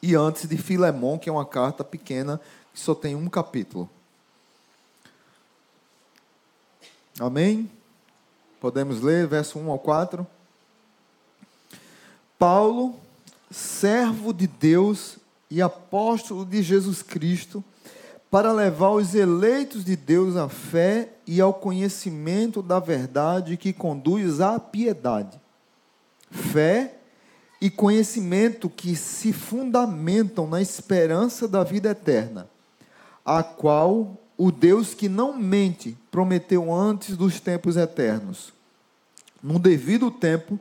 E 0.00 0.14
antes 0.14 0.48
de 0.48 0.56
Filemão, 0.56 1.18
que 1.18 1.28
é 1.28 1.32
uma 1.32 1.44
carta 1.44 1.82
pequena, 1.82 2.40
que 2.72 2.78
só 2.78 2.94
tem 2.94 3.16
um 3.16 3.28
capítulo. 3.28 3.90
Amém? 7.18 7.70
Podemos 8.60 9.00
ler, 9.00 9.26
verso 9.26 9.58
1 9.58 9.70
ao 9.70 9.78
4. 9.78 10.26
Paulo, 12.38 12.94
servo 13.50 14.32
de 14.32 14.46
Deus 14.46 15.16
e 15.50 15.62
apóstolo 15.62 16.44
de 16.44 16.62
Jesus 16.62 17.02
Cristo, 17.02 17.64
para 18.34 18.50
levar 18.50 18.90
os 18.90 19.14
eleitos 19.14 19.84
de 19.84 19.94
Deus 19.94 20.34
à 20.34 20.48
fé 20.48 21.10
e 21.24 21.40
ao 21.40 21.54
conhecimento 21.54 22.60
da 22.60 22.80
verdade 22.80 23.56
que 23.56 23.72
conduz 23.72 24.40
à 24.40 24.58
piedade. 24.58 25.40
Fé 26.32 26.96
e 27.60 27.70
conhecimento 27.70 28.68
que 28.68 28.96
se 28.96 29.32
fundamentam 29.32 30.48
na 30.48 30.60
esperança 30.60 31.46
da 31.46 31.62
vida 31.62 31.90
eterna, 31.90 32.48
a 33.24 33.40
qual 33.40 34.18
o 34.36 34.50
Deus 34.50 34.94
que 34.94 35.08
não 35.08 35.38
mente 35.38 35.96
prometeu 36.10 36.74
antes 36.74 37.16
dos 37.16 37.38
tempos 37.38 37.76
eternos. 37.76 38.52
No 39.40 39.60
devido 39.60 40.10
tempo, 40.10 40.58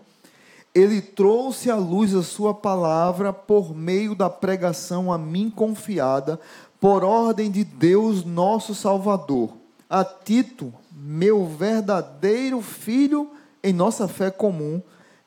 ele 0.76 1.02
trouxe 1.02 1.72
à 1.72 1.76
luz 1.76 2.14
a 2.14 2.22
sua 2.22 2.54
palavra 2.54 3.34
por 3.34 3.76
meio 3.76 4.14
da 4.14 4.30
pregação 4.30 5.12
a 5.12 5.18
mim 5.18 5.50
confiada, 5.50 6.40
por 6.84 7.02
ordem 7.02 7.50
de 7.50 7.64
Deus 7.64 8.26
nosso 8.26 8.76
Salvador. 8.76 9.56
A 9.90 10.04
Tito, 10.04 10.74
meu 10.92 11.48
verdadeiro 11.48 12.62
filho 12.62 13.32
em 13.64 13.72
nossa 13.72 14.06
fé 14.06 14.30
comum, 14.30 14.82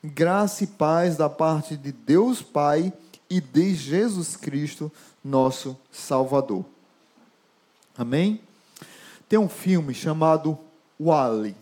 graça 0.04 0.64
e 0.64 0.66
paz 0.66 1.16
da 1.16 1.30
parte 1.30 1.74
de 1.74 1.92
Deus 1.92 2.42
Pai 2.42 2.92
e 3.30 3.40
de 3.40 3.74
Jesus 3.74 4.36
Cristo, 4.36 4.92
nosso 5.24 5.74
Salvador. 5.90 6.62
Amém? 7.96 8.38
Tem 9.26 9.38
um 9.38 9.48
filme 9.48 9.94
chamado 9.94 10.58
Wally 11.00 11.56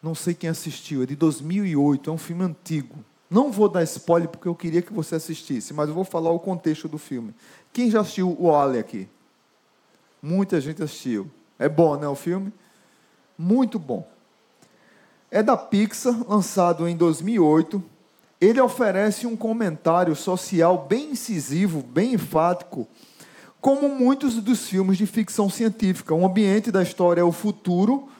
não 0.00 0.14
sei 0.16 0.34
quem 0.34 0.50
assistiu, 0.50 1.02
é 1.02 1.06
de 1.06 1.14
2008, 1.14 2.10
é 2.10 2.12
um 2.12 2.18
filme 2.18 2.44
antigo. 2.44 3.04
Não 3.32 3.50
vou 3.50 3.66
dar 3.66 3.82
spoiler 3.84 4.28
porque 4.28 4.46
eu 4.46 4.54
queria 4.54 4.82
que 4.82 4.92
você 4.92 5.14
assistisse, 5.14 5.72
mas 5.72 5.88
eu 5.88 5.94
vou 5.94 6.04
falar 6.04 6.30
o 6.30 6.38
contexto 6.38 6.86
do 6.86 6.98
filme. 6.98 7.34
Quem 7.72 7.90
já 7.90 8.02
assistiu 8.02 8.36
o 8.38 8.54
Ali 8.54 8.78
aqui? 8.78 9.08
Muita 10.20 10.60
gente 10.60 10.82
assistiu. 10.82 11.30
É 11.58 11.66
bom, 11.66 11.96
né, 11.96 12.06
o 12.06 12.14
filme? 12.14 12.52
Muito 13.38 13.78
bom. 13.78 14.06
É 15.30 15.42
da 15.42 15.56
Pixar, 15.56 16.14
lançado 16.28 16.86
em 16.86 16.94
2008. 16.94 17.82
Ele 18.38 18.60
oferece 18.60 19.26
um 19.26 19.34
comentário 19.34 20.14
social 20.14 20.86
bem 20.86 21.12
incisivo, 21.12 21.80
bem 21.82 22.12
enfático, 22.12 22.86
como 23.62 23.88
muitos 23.88 24.34
dos 24.34 24.68
filmes 24.68 24.98
de 24.98 25.06
ficção 25.06 25.48
científica. 25.48 26.14
O 26.14 26.26
ambiente 26.26 26.70
da 26.70 26.82
história 26.82 27.22
é 27.22 27.24
o 27.24 27.32
futuro, 27.32 28.10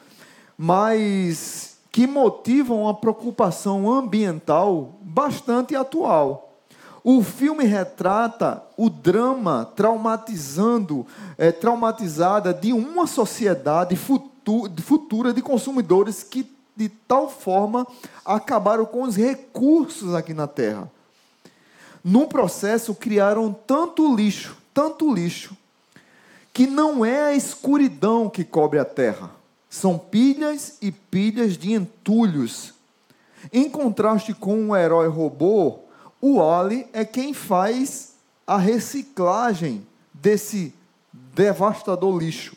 mas 0.57 1.72
que 1.93 2.07
motivam 2.07 2.85
uma 2.85 2.95
preocupação 2.95 3.93
ambiental 3.93 4.99
bastante 5.03 5.77
atual. 5.77 6.55
O 7.05 7.23
filme 7.23 7.65
retrata 7.65 8.63
o 8.79 8.89
drama 8.89 9.71
traumatizando, 9.77 11.07
é, 11.37 11.53
traumatizada 11.53 12.55
de 12.55 12.73
uma 12.73 13.07
sociedade 13.07 13.95
futura 13.95 15.35
de 15.35 15.43
consumidores 15.43 16.23
que 16.23 16.51
de 16.75 16.89
tal 16.89 17.29
forma 17.29 17.87
acabaram 18.25 18.87
com 18.87 19.03
os 19.03 19.15
recursos 19.15 20.15
aqui 20.15 20.33
na 20.33 20.47
Terra. 20.47 20.91
No 22.03 22.27
processo 22.27 22.95
criaram 22.95 23.55
tanto 23.67 24.15
lixo, 24.17 24.57
tanto 24.73 25.13
lixo, 25.13 25.55
que 26.55 26.67
não 26.67 27.05
é 27.05 27.25
a 27.25 27.35
escuridão 27.35 28.31
que 28.31 28.45
cobre 28.45 28.79
a 28.79 28.85
Terra 28.85 29.42
são 29.73 29.97
pilhas 29.97 30.77
e 30.83 30.93
pilhas 30.93 31.57
de 31.57 31.73
entulhos. 31.73 32.75
Em 33.51 33.71
contraste 33.71 34.35
com 34.35 34.69
o 34.69 34.77
herói 34.77 35.09
robô, 35.09 35.79
o 36.21 36.37
Wally 36.37 36.87
é 36.93 37.07
quem 37.07 37.33
faz 37.33 38.13
a 38.47 38.59
reciclagem 38.59 39.87
desse 40.13 40.75
devastador 41.11 42.19
lixo. 42.19 42.55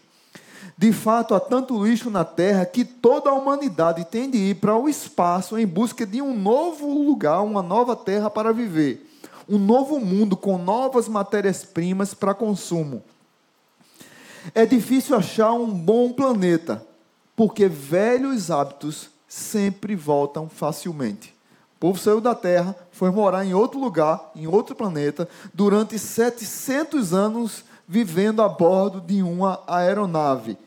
De 0.77 0.91
fato, 0.91 1.33
há 1.33 1.39
tanto 1.39 1.81
lixo 1.81 2.09
na 2.09 2.25
Terra 2.25 2.65
que 2.65 2.83
toda 2.83 3.29
a 3.29 3.33
humanidade 3.33 4.03
tem 4.03 4.29
de 4.29 4.37
ir 4.37 4.55
para 4.55 4.75
o 4.75 4.89
espaço 4.89 5.57
em 5.57 5.65
busca 5.65 6.05
de 6.05 6.21
um 6.21 6.37
novo 6.37 7.01
lugar, 7.01 7.41
uma 7.43 7.63
nova 7.63 7.95
terra 7.95 8.29
para 8.29 8.51
viver. 8.51 9.09
Um 9.47 9.57
novo 9.57 10.01
mundo 10.01 10.35
com 10.35 10.57
novas 10.57 11.07
matérias-primas 11.07 12.13
para 12.13 12.33
consumo. 12.33 13.01
É 14.53 14.65
difícil 14.65 15.15
achar 15.15 15.53
um 15.53 15.71
bom 15.71 16.11
planeta, 16.11 16.85
porque 17.35 17.67
velhos 17.67 18.49
hábitos 18.49 19.09
sempre 19.27 19.95
voltam 19.95 20.47
facilmente. 20.47 21.35
O 21.75 21.79
povo 21.79 21.99
saiu 21.99 22.21
da 22.21 22.33
terra, 22.33 22.75
foi 22.91 23.11
morar 23.11 23.45
em 23.45 23.53
outro 23.53 23.79
lugar, 23.79 24.31
em 24.35 24.47
outro 24.47 24.73
planeta, 24.73 25.27
durante 25.53 25.99
700 25.99 27.13
anos 27.13 27.65
vivendo 27.87 28.41
a 28.41 28.49
bordo 28.49 29.01
de 29.01 29.21
uma 29.21 29.59
aeronave. 29.67 30.57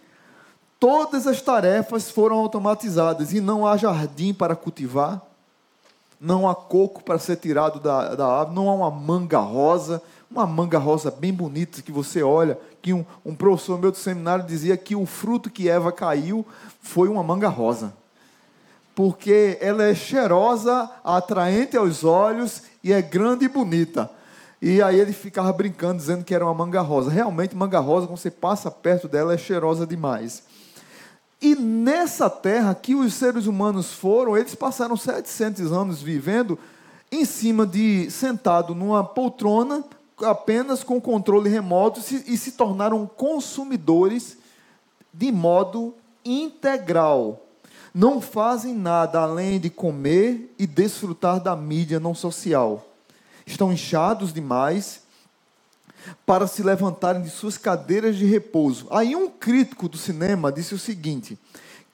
Todas 0.79 1.27
as 1.27 1.41
tarefas 1.41 2.11
foram 2.11 2.39
automatizadas 2.39 3.33
e 3.33 3.41
não 3.41 3.67
há 3.67 3.77
jardim 3.77 4.33
para 4.33 4.55
cultivar, 4.55 5.21
não 6.21 6.49
há 6.49 6.55
coco 6.55 7.03
para 7.03 7.19
ser 7.19 7.37
tirado 7.37 7.81
da, 7.81 7.95
árvore, 7.97 8.55
não 8.55 8.69
há 8.69 8.75
uma 8.75 8.91
manga 8.91 9.39
rosa, 9.39 10.03
uma 10.39 10.47
manga 10.47 10.79
rosa 10.79 11.11
bem 11.11 11.33
bonita 11.33 11.83
que 11.83 11.91
você 11.91 12.23
olha, 12.23 12.59
que 12.81 12.93
um, 12.93 13.05
um 13.25 13.35
professor 13.35 13.79
meu 13.79 13.91
do 13.91 13.97
seminário 13.97 14.47
dizia 14.47 14.77
que 14.77 14.95
o 14.95 15.05
fruto 15.05 15.51
que 15.51 15.69
Eva 15.69 15.91
caiu 15.91 16.47
foi 16.81 17.09
uma 17.09 17.23
manga 17.23 17.49
rosa. 17.49 17.93
Porque 18.95 19.59
ela 19.61 19.85
é 19.85 19.95
cheirosa, 19.95 20.91
atraente 21.05 21.77
aos 21.77 22.05
olhos 22.05 22.63
e 22.83 22.93
é 22.93 23.03
grande 23.03 23.45
e 23.45 23.49
bonita. 23.49 24.11
E 24.61 24.83
aí 24.83 24.99
ele 24.99 25.13
ficava 25.13 25.53
brincando, 25.53 25.99
dizendo 25.99 26.25
que 26.25 26.35
era 26.35 26.45
uma 26.45 26.55
manga 26.55 26.81
rosa. 26.81 27.11
Realmente, 27.11 27.55
manga 27.55 27.79
rosa, 27.79 28.07
quando 28.07 28.19
você 28.19 28.31
passa 28.31 28.71
perto 28.71 29.07
dela, 29.09 29.35
é 29.35 29.39
cheirosa 29.39 29.87
demais. 29.87 30.43
E 31.41 31.55
nessa 31.55 32.29
terra 32.29 32.75
que 32.75 32.95
os 32.95 33.15
seres 33.15 33.47
humanos 33.47 33.93
foram, 33.93 34.37
eles 34.37 34.55
passaram 34.55 34.97
700 34.97 35.73
anos 35.73 36.03
vivendo 36.03 36.59
em 37.11 37.25
cima 37.25 37.65
de, 37.65 38.11
sentado 38.11 38.75
numa 38.75 39.05
poltrona, 39.05 39.85
apenas 40.23 40.83
com 40.83 41.01
controle 41.01 41.49
remoto, 41.49 42.01
e 42.27 42.37
se 42.37 42.53
tornaram 42.53 43.07
consumidores 43.07 44.37
de 45.13 45.33
modo 45.33 45.95
integral. 46.25 47.45
Não 47.95 48.21
fazem 48.21 48.75
nada 48.75 49.21
além 49.21 49.59
de 49.59 49.71
comer 49.71 50.55
e 50.59 50.67
desfrutar 50.67 51.41
da 51.41 51.57
mídia 51.57 51.99
não 51.99 52.15
social. 52.15 52.87
Estão 53.47 53.73
inchados 53.73 54.33
demais 54.33 55.03
para 56.25 56.47
se 56.47 56.63
levantarem 56.63 57.23
de 57.23 57.31
suas 57.31 57.59
cadeiras 57.59 58.17
de 58.17 58.25
repouso. 58.25 58.87
Aí 58.91 59.17
um 59.17 59.29
crítico 59.29 59.89
do 59.89 59.97
cinema 59.97 60.53
disse 60.53 60.75
o 60.75 60.79
seguinte: 60.79 61.39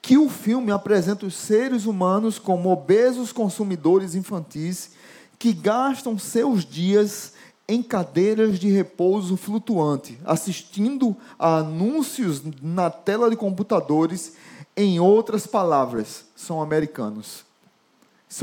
que 0.01 0.17
o 0.17 0.29
filme 0.29 0.71
apresenta 0.71 1.25
os 1.25 1.35
seres 1.35 1.85
humanos 1.85 2.37
como 2.37 2.69
obesos 2.69 3.31
consumidores 3.31 4.13
infantis 4.13 4.91
que 5.39 5.51
gastam 5.51 6.19
seus 6.19 6.63
dias 6.63 7.33
em 7.67 7.81
cadeiras 7.81 8.59
de 8.59 8.69
repouso 8.69 9.35
flutuante, 9.35 10.19
assistindo 10.23 11.15
a 11.37 11.57
anúncios 11.57 12.43
na 12.61 12.89
tela 12.89 13.29
de 13.29 13.35
computadores, 13.35 14.33
em 14.77 14.99
outras 14.99 15.47
palavras, 15.47 16.25
são 16.35 16.61
americanos. 16.61 17.43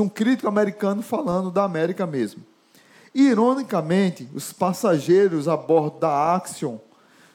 Um 0.00 0.08
crítico 0.08 0.48
americano 0.48 1.02
falando 1.02 1.50
da 1.50 1.64
América 1.64 2.06
mesmo. 2.06 2.42
Ironicamente, 3.14 4.28
os 4.34 4.52
passageiros 4.52 5.46
a 5.46 5.56
bordo 5.56 5.98
da 6.00 6.34
Axion 6.34 6.78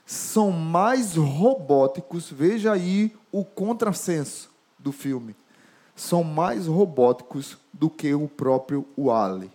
são 0.06 0.52
mais 0.52 1.16
robóticos, 1.16 2.32
veja 2.32 2.74
aí 2.74 3.16
o 3.32 3.46
contrassenso 3.46 4.50
do 4.80 4.92
filme. 4.92 5.36
São 5.96 6.24
mais 6.24 6.66
robóticos 6.66 7.58
do 7.72 7.90
que 7.90 8.14
o 8.14 8.28
próprio 8.28 8.86
Wally. 8.98 9.52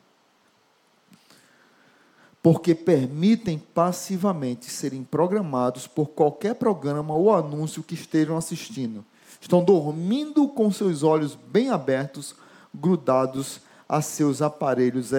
Porque 2.42 2.74
permitem 2.74 3.58
passivamente 3.58 4.70
serem 4.70 5.04
programados 5.04 5.86
por 5.86 6.08
qualquer 6.08 6.56
programa 6.56 7.14
ou 7.14 7.32
anúncio 7.32 7.82
que 7.82 7.94
estejam 7.94 8.36
assistindo. 8.36 9.04
Estão 9.40 9.62
dormindo 9.62 10.48
com 10.48 10.70
seus 10.72 11.02
olhos 11.02 11.34
bem 11.34 11.70
abertos, 11.70 12.34
grudados 12.74 13.60
a 13.88 14.00
seus 14.00 14.42
aparelhos 14.42 15.10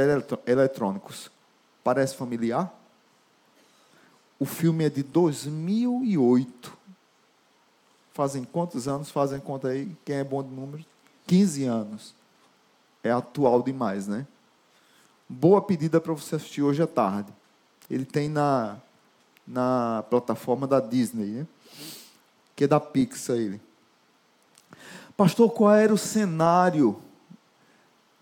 eletrônicos. 0.46 1.30
Parece 1.84 2.15
familiar? 2.15 2.74
O 4.39 4.46
filme 4.46 4.84
é 4.84 4.89
de 4.89 5.03
2008. 5.03 6.77
Fazem 8.13 8.44
quantos 8.44 8.88
anos? 8.88 9.10
Fazem 9.10 9.39
conta 9.39 9.70
aí. 9.70 9.96
Quem 10.06 10.18
é 10.18 10.24
bom 10.24 10.44
de 10.44 10.50
números? 10.50 10.86
15 11.27 11.63
anos. 11.65 12.15
É 13.03 13.12
atual 13.12 13.62
demais, 13.62 14.08
né? 14.08 14.25
Boa 15.35 15.63
pedida 15.63 15.99
para 15.99 16.13
você 16.13 16.35
assistir 16.35 16.61
hoje 16.61 16.83
à 16.83 16.85
tarde. 16.85 17.33
Ele 17.89 18.05
tem 18.05 18.29
na, 18.29 18.77
na 19.48 20.05
plataforma 20.07 20.67
da 20.67 20.79
Disney, 20.79 21.25
né? 21.25 21.48
que 22.55 22.65
é 22.65 22.67
da 22.67 22.79
Pixar. 22.79 23.37
Ele. 23.37 23.59
Pastor, 25.17 25.51
qual 25.51 25.74
era 25.74 25.91
o 25.91 25.98
cenário 25.98 27.01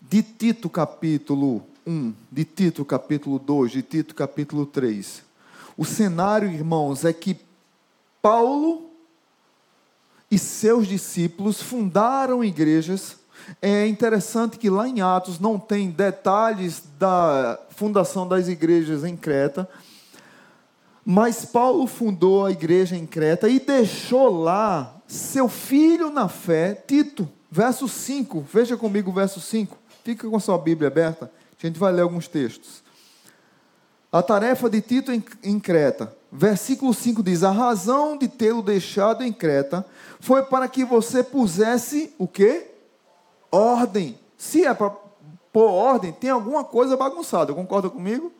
de 0.00 0.22
Tito 0.22 0.70
capítulo 0.70 1.62
1, 1.86 2.14
de 2.30 2.46
Tito 2.46 2.82
capítulo 2.82 3.38
2, 3.38 3.72
de 3.72 3.82
Tito 3.82 4.14
capítulo 4.14 4.64
3. 4.64 5.22
O 5.76 5.84
cenário, 5.84 6.50
irmãos, 6.50 7.04
é 7.04 7.12
que 7.12 7.36
Paulo 8.22 8.90
e 10.30 10.38
seus 10.38 10.88
discípulos 10.88 11.60
fundaram 11.60 12.42
igrejas. 12.42 13.18
É 13.60 13.86
interessante 13.86 14.58
que 14.58 14.70
lá 14.70 14.88
em 14.88 15.00
Atos 15.00 15.38
não 15.38 15.58
tem 15.58 15.90
detalhes 15.90 16.82
da 16.98 17.58
fundação 17.70 18.26
das 18.26 18.48
igrejas 18.48 19.04
em 19.04 19.16
Creta, 19.16 19.68
mas 21.04 21.44
Paulo 21.44 21.86
fundou 21.86 22.46
a 22.46 22.50
igreja 22.50 22.96
em 22.96 23.06
Creta 23.06 23.48
e 23.48 23.58
deixou 23.58 24.42
lá 24.42 24.96
seu 25.06 25.48
filho 25.48 26.10
na 26.10 26.28
fé, 26.28 26.74
Tito, 26.74 27.28
verso 27.50 27.88
5. 27.88 28.46
Veja 28.52 28.76
comigo 28.76 29.10
o 29.10 29.14
verso 29.14 29.40
5. 29.40 29.76
Fica 30.04 30.28
com 30.28 30.36
a 30.36 30.40
sua 30.40 30.58
Bíblia 30.58 30.88
aberta, 30.88 31.30
a 31.60 31.66
gente 31.66 31.78
vai 31.78 31.92
ler 31.92 32.02
alguns 32.02 32.28
textos. 32.28 32.82
A 34.10 34.22
tarefa 34.22 34.68
de 34.68 34.80
Tito 34.80 35.10
em 35.42 35.58
Creta, 35.58 36.14
versículo 36.30 36.92
5 36.92 37.22
diz: 37.22 37.42
A 37.42 37.50
razão 37.50 38.16
de 38.16 38.28
tê-lo 38.28 38.62
deixado 38.62 39.22
em 39.22 39.32
Creta 39.32 39.84
foi 40.20 40.42
para 40.42 40.68
que 40.68 40.84
você 40.84 41.22
pusesse 41.22 42.14
o 42.18 42.28
quê? 42.28 42.71
Ordem. 43.52 44.18
Se 44.36 44.64
é 44.64 44.72
para 44.72 44.90
pôr 45.52 45.70
ordem, 45.70 46.12
tem 46.12 46.30
alguma 46.30 46.64
coisa 46.64 46.96
bagunçada, 46.96 47.52
concorda 47.52 47.90
comigo? 47.90 48.32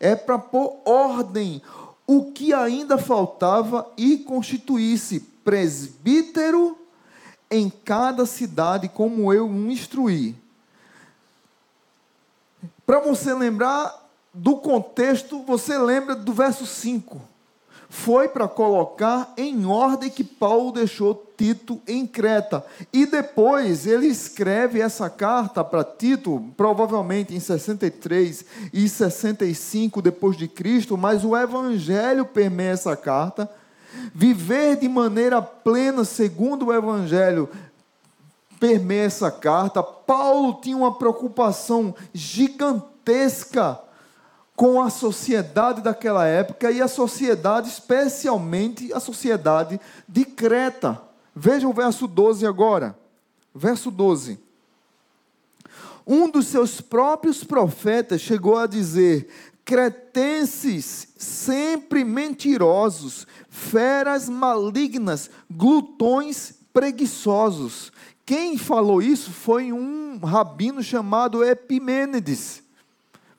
É 0.00 0.16
para 0.16 0.38
pôr 0.38 0.80
ordem. 0.84 1.62
O 2.06 2.32
que 2.32 2.52
ainda 2.52 2.98
faltava 2.98 3.88
e 3.96 4.18
constituísse 4.18 5.20
presbítero 5.20 6.76
em 7.50 7.70
cada 7.70 8.26
cidade, 8.26 8.88
como 8.88 9.32
eu 9.32 9.48
o 9.48 9.70
instruí. 9.70 10.36
Para 12.84 13.00
você 13.00 13.32
lembrar 13.32 14.08
do 14.32 14.56
contexto, 14.56 15.42
você 15.42 15.78
lembra 15.78 16.14
do 16.14 16.32
verso 16.32 16.66
5. 16.66 17.20
Foi 17.92 18.28
para 18.28 18.46
colocar 18.46 19.34
em 19.36 19.66
ordem 19.66 20.08
que 20.08 20.22
Paulo 20.22 20.70
deixou 20.70 21.26
Tito 21.36 21.80
em 21.88 22.06
Creta. 22.06 22.64
E 22.92 23.04
depois 23.04 23.84
ele 23.84 24.06
escreve 24.06 24.80
essa 24.80 25.10
carta 25.10 25.64
para 25.64 25.82
Tito, 25.82 26.40
provavelmente 26.56 27.34
em 27.34 27.40
63 27.40 28.44
e 28.72 28.88
65 28.88 30.00
depois 30.00 30.36
de 30.36 30.46
Cristo, 30.46 30.96
mas 30.96 31.24
o 31.24 31.36
evangelho 31.36 32.24
permeia 32.24 32.70
essa 32.70 32.96
carta. 32.96 33.50
Viver 34.14 34.76
de 34.76 34.88
maneira 34.88 35.42
plena 35.42 36.04
segundo 36.04 36.66
o 36.66 36.72
evangelho 36.72 37.48
permeia 38.60 39.02
essa 39.02 39.32
carta. 39.32 39.82
Paulo 39.82 40.60
tinha 40.62 40.76
uma 40.76 40.94
preocupação 40.94 41.92
gigantesca 42.14 43.80
com 44.60 44.82
a 44.82 44.90
sociedade 44.90 45.80
daquela 45.80 46.26
época 46.26 46.70
e 46.70 46.82
a 46.82 46.86
sociedade, 46.86 47.70
especialmente 47.70 48.92
a 48.92 49.00
sociedade 49.00 49.80
de 50.06 50.22
Creta. 50.22 51.00
Veja 51.34 51.66
o 51.66 51.72
verso 51.72 52.06
12 52.06 52.46
agora. 52.46 52.94
Verso 53.54 53.90
12. 53.90 54.38
Um 56.06 56.30
dos 56.30 56.46
seus 56.48 56.78
próprios 56.78 57.42
profetas 57.42 58.20
chegou 58.20 58.58
a 58.58 58.66
dizer: 58.66 59.30
cretenses 59.64 61.08
sempre 61.16 62.04
mentirosos, 62.04 63.26
feras 63.48 64.28
malignas, 64.28 65.30
glutões 65.50 66.52
preguiçosos. 66.70 67.90
Quem 68.26 68.58
falou 68.58 69.00
isso 69.00 69.30
foi 69.30 69.72
um 69.72 70.18
rabino 70.18 70.82
chamado 70.82 71.42
Epimênides. 71.42 72.62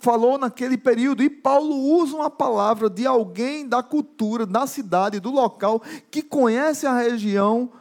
Falou 0.01 0.35
naquele 0.35 0.79
período, 0.79 1.21
e 1.21 1.29
Paulo 1.29 1.75
usa 1.75 2.15
uma 2.15 2.29
palavra 2.31 2.89
de 2.89 3.05
alguém 3.05 3.67
da 3.67 3.83
cultura, 3.83 4.47
da 4.47 4.65
cidade, 4.65 5.19
do 5.19 5.29
local, 5.29 5.79
que 6.09 6.23
conhece 6.23 6.87
a 6.87 6.97
região. 6.97 7.71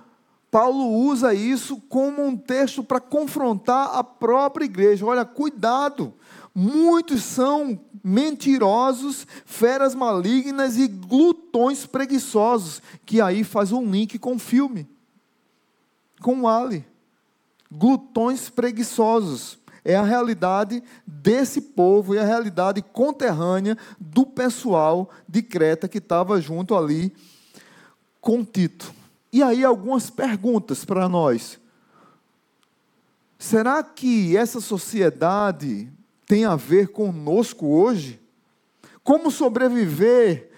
Paulo 0.51 0.87
usa 0.87 1.33
isso 1.33 1.81
como 1.89 2.23
um 2.23 2.37
texto 2.37 2.85
para 2.85 3.01
confrontar 3.01 3.95
a 3.95 4.05
própria 4.05 4.67
igreja. 4.67 5.07
Olha, 5.07 5.25
cuidado, 5.25 6.13
muitos 6.55 7.23
são 7.23 7.81
mentirosos, 8.05 9.27
feras 9.47 9.95
malignas 9.95 10.77
e 10.77 10.87
glutões 10.89 11.87
preguiçosos, 11.87 12.83
que 13.07 13.19
aí 13.23 13.43
faz 13.43 13.73
um 13.73 13.91
link 13.91 14.19
com 14.19 14.35
o 14.35 14.39
filme, 14.39 14.87
com 16.21 16.43
o 16.43 16.47
Ali 16.47 16.85
glutões 17.71 18.51
preguiçosos. 18.51 19.57
É 19.85 19.97
a 19.97 20.03
realidade 20.03 20.83
desse 21.07 21.61
povo 21.61 22.15
e 22.15 22.19
a 22.19 22.25
realidade 22.25 22.83
conterrânea 22.83 23.77
do 23.99 24.27
pessoal 24.27 25.11
de 25.29 25.43
Creta 25.43 25.89
que 25.89 25.99
estava 25.99 26.41
junto 26.41 26.75
ali 26.75 27.15
com 28.21 28.45
Tito. 28.45 28.93
E 29.33 29.43
aí, 29.43 29.65
algumas 29.65 30.11
perguntas 30.11 30.85
para 30.85 31.09
nós. 31.09 31.59
Será 33.39 33.83
que 33.83 34.37
essa 34.37 34.61
sociedade 34.61 35.91
tem 36.27 36.45
a 36.45 36.57
ver 36.57 36.89
conosco 36.89 37.67
hoje? 37.67 38.21
Como 39.03 39.31
sobreviver 39.31 40.51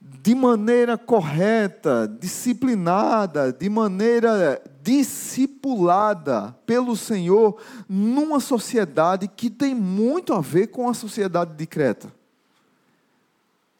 de 0.00 0.34
maneira 0.34 0.96
correta, 0.96 2.08
disciplinada, 2.20 3.52
de 3.52 3.68
maneira 3.68 4.62
discipulada 4.84 6.54
pelo 6.66 6.94
Senhor 6.94 7.58
numa 7.88 8.38
sociedade 8.38 9.26
que 9.26 9.48
tem 9.48 9.74
muito 9.74 10.34
a 10.34 10.42
ver 10.42 10.66
com 10.66 10.86
a 10.90 10.92
sociedade 10.92 11.54
de 11.54 11.66
Creta. 11.66 12.12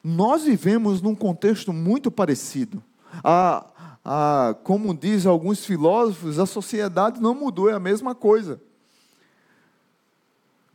Nós 0.03 0.43
vivemos 0.43 1.03
num 1.03 1.13
contexto 1.13 1.71
muito 1.71 2.09
parecido. 2.09 2.83
A, 3.23 3.67
a, 4.03 4.55
como 4.63 4.95
diz 4.95 5.27
alguns 5.27 5.63
filósofos, 5.63 6.39
a 6.39 6.47
sociedade 6.47 7.21
não 7.21 7.35
mudou, 7.35 7.69
é 7.69 7.73
a 7.73 7.79
mesma 7.79 8.15
coisa. 8.15 8.59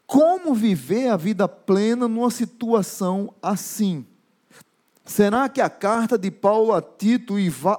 Como 0.06 0.54
viver 0.54 1.08
a 1.08 1.16
vida 1.16 1.48
plena 1.48 2.06
numa 2.06 2.30
situação 2.30 3.34
assim? 3.42 4.06
Será 5.10 5.48
que 5.48 5.60
a 5.60 5.68
carta 5.68 6.16
de 6.16 6.30
Paulo 6.30 6.72
a 6.72 6.80
Tito 6.80 7.34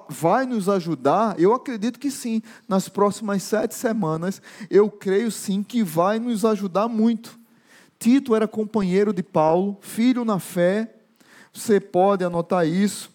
vai 0.09 0.45
nos 0.45 0.67
ajudar? 0.67 1.39
Eu 1.39 1.53
acredito 1.53 1.97
que 1.97 2.11
sim. 2.11 2.41
Nas 2.67 2.89
próximas 2.89 3.41
sete 3.41 3.73
semanas, 3.73 4.41
eu 4.69 4.91
creio 4.91 5.31
sim 5.31 5.63
que 5.63 5.81
vai 5.81 6.19
nos 6.19 6.43
ajudar 6.43 6.89
muito. 6.89 7.39
Tito 7.97 8.35
era 8.35 8.49
companheiro 8.49 9.13
de 9.13 9.23
Paulo, 9.23 9.77
filho 9.79 10.25
na 10.25 10.39
fé. 10.39 10.93
Você 11.53 11.79
pode 11.79 12.21
anotar 12.25 12.67
isso. 12.67 13.09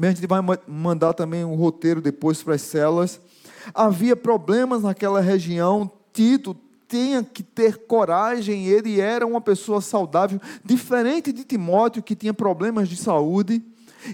A 0.00 0.06
gente 0.06 0.28
vai 0.28 0.38
mandar 0.68 1.12
também 1.12 1.44
um 1.44 1.56
roteiro 1.56 2.00
depois 2.00 2.40
para 2.40 2.54
as 2.54 2.62
células. 2.62 3.20
Havia 3.74 4.14
problemas 4.14 4.84
naquela 4.84 5.20
região. 5.20 5.90
Tito 6.12 6.56
tenha 6.94 7.24
que 7.24 7.42
ter 7.42 7.76
coragem, 7.88 8.68
ele 8.68 9.00
era 9.00 9.26
uma 9.26 9.40
pessoa 9.40 9.80
saudável, 9.80 10.40
diferente 10.64 11.32
de 11.32 11.42
Timóteo, 11.42 12.00
que 12.00 12.14
tinha 12.14 12.32
problemas 12.32 12.88
de 12.88 12.94
saúde. 12.94 13.60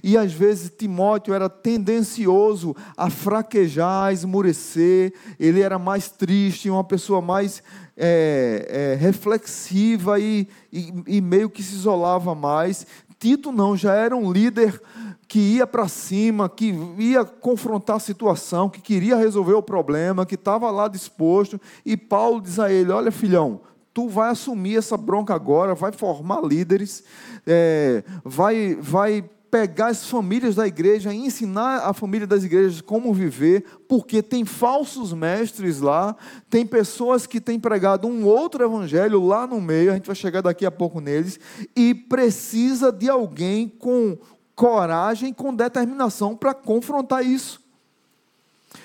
E 0.02 0.16
às 0.16 0.32
vezes 0.32 0.72
Timóteo 0.78 1.34
era 1.34 1.50
tendencioso 1.50 2.74
a 2.96 3.10
fraquejar, 3.10 4.04
a 4.04 4.12
esmurecer, 4.14 5.12
ele 5.38 5.60
era 5.60 5.78
mais 5.78 6.08
triste, 6.08 6.70
uma 6.70 6.82
pessoa 6.82 7.20
mais 7.20 7.62
é, 7.94 8.66
é, 8.70 8.94
reflexiva 8.94 10.18
e, 10.18 10.48
e, 10.72 10.94
e 11.06 11.20
meio 11.20 11.50
que 11.50 11.62
se 11.62 11.74
isolava 11.74 12.34
mais. 12.34 12.86
Tito 13.20 13.52
não, 13.52 13.76
já 13.76 13.94
era 13.94 14.16
um 14.16 14.32
líder 14.32 14.80
que 15.28 15.38
ia 15.38 15.66
para 15.66 15.86
cima, 15.86 16.48
que 16.48 16.74
ia 16.98 17.22
confrontar 17.22 17.96
a 17.96 18.00
situação, 18.00 18.70
que 18.70 18.80
queria 18.80 19.14
resolver 19.14 19.52
o 19.52 19.62
problema, 19.62 20.24
que 20.24 20.36
estava 20.36 20.70
lá 20.70 20.88
disposto. 20.88 21.60
E 21.84 21.98
Paulo 21.98 22.40
diz 22.40 22.58
a 22.58 22.72
ele: 22.72 22.90
Olha, 22.90 23.12
filhão, 23.12 23.60
tu 23.92 24.08
vai 24.08 24.30
assumir 24.30 24.78
essa 24.78 24.96
bronca 24.96 25.34
agora, 25.34 25.74
vai 25.74 25.92
formar 25.92 26.40
líderes, 26.40 27.04
é, 27.46 28.02
vai, 28.24 28.74
vai 28.80 29.28
pegar 29.50 29.88
as 29.88 30.06
famílias 30.06 30.54
da 30.54 30.66
igreja 30.66 31.12
ensinar 31.12 31.78
a 31.78 31.92
família 31.92 32.26
das 32.26 32.44
igrejas 32.44 32.80
como 32.80 33.12
viver, 33.12 33.64
porque 33.88 34.22
tem 34.22 34.44
falsos 34.44 35.12
mestres 35.12 35.80
lá, 35.80 36.16
tem 36.48 36.64
pessoas 36.64 37.26
que 37.26 37.40
têm 37.40 37.58
pregado 37.58 38.06
um 38.06 38.24
outro 38.24 38.64
evangelho 38.64 39.26
lá 39.26 39.46
no 39.46 39.60
meio, 39.60 39.90
a 39.90 39.94
gente 39.94 40.06
vai 40.06 40.14
chegar 40.14 40.40
daqui 40.40 40.64
a 40.64 40.70
pouco 40.70 41.00
neles, 41.00 41.40
e 41.74 41.92
precisa 41.92 42.92
de 42.92 43.08
alguém 43.08 43.68
com 43.68 44.16
coragem, 44.54 45.32
com 45.32 45.54
determinação 45.54 46.36
para 46.36 46.54
confrontar 46.54 47.24
isso. 47.24 47.60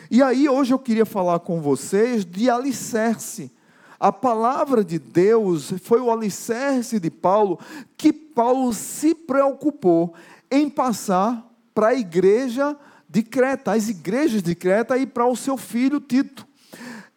E 0.10 0.23
aí, 0.23 0.49
hoje 0.49 0.73
eu 0.73 0.80
queria 0.80 1.06
falar 1.06 1.39
com 1.39 1.62
vocês 1.62 2.25
de 2.25 2.49
alicerce. 2.49 3.51
A 3.99 4.12
palavra 4.12 4.84
de 4.84 4.99
Deus 4.99 5.73
foi 5.84 5.99
o 5.99 6.12
alicerce 6.12 6.99
de 6.99 7.10
Paulo, 7.10 7.60
que 7.97 8.12
Paulo 8.12 8.73
se 8.73 9.15
preocupou 9.15 10.13
em 10.49 10.69
passar 10.69 11.45
para 11.73 11.89
a 11.89 11.95
igreja 11.95 12.77
de 13.08 13.23
Creta, 13.23 13.73
as 13.73 13.89
igrejas 13.89 14.41
de 14.41 14.55
Creta 14.55 14.97
e 14.97 15.05
para 15.05 15.25
o 15.25 15.36
seu 15.36 15.58
filho 15.58 15.99
Tito. 15.99 16.47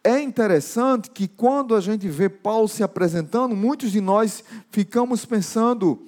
É 0.03 0.19
interessante 0.19 1.09
que 1.09 1.27
quando 1.27 1.75
a 1.75 1.81
gente 1.81 2.07
vê 2.07 2.29
Paulo 2.29 2.67
se 2.67 2.83
apresentando, 2.83 3.55
muitos 3.55 3.91
de 3.91 3.99
nós 3.99 4.43
ficamos 4.71 5.25
pensando, 5.25 6.07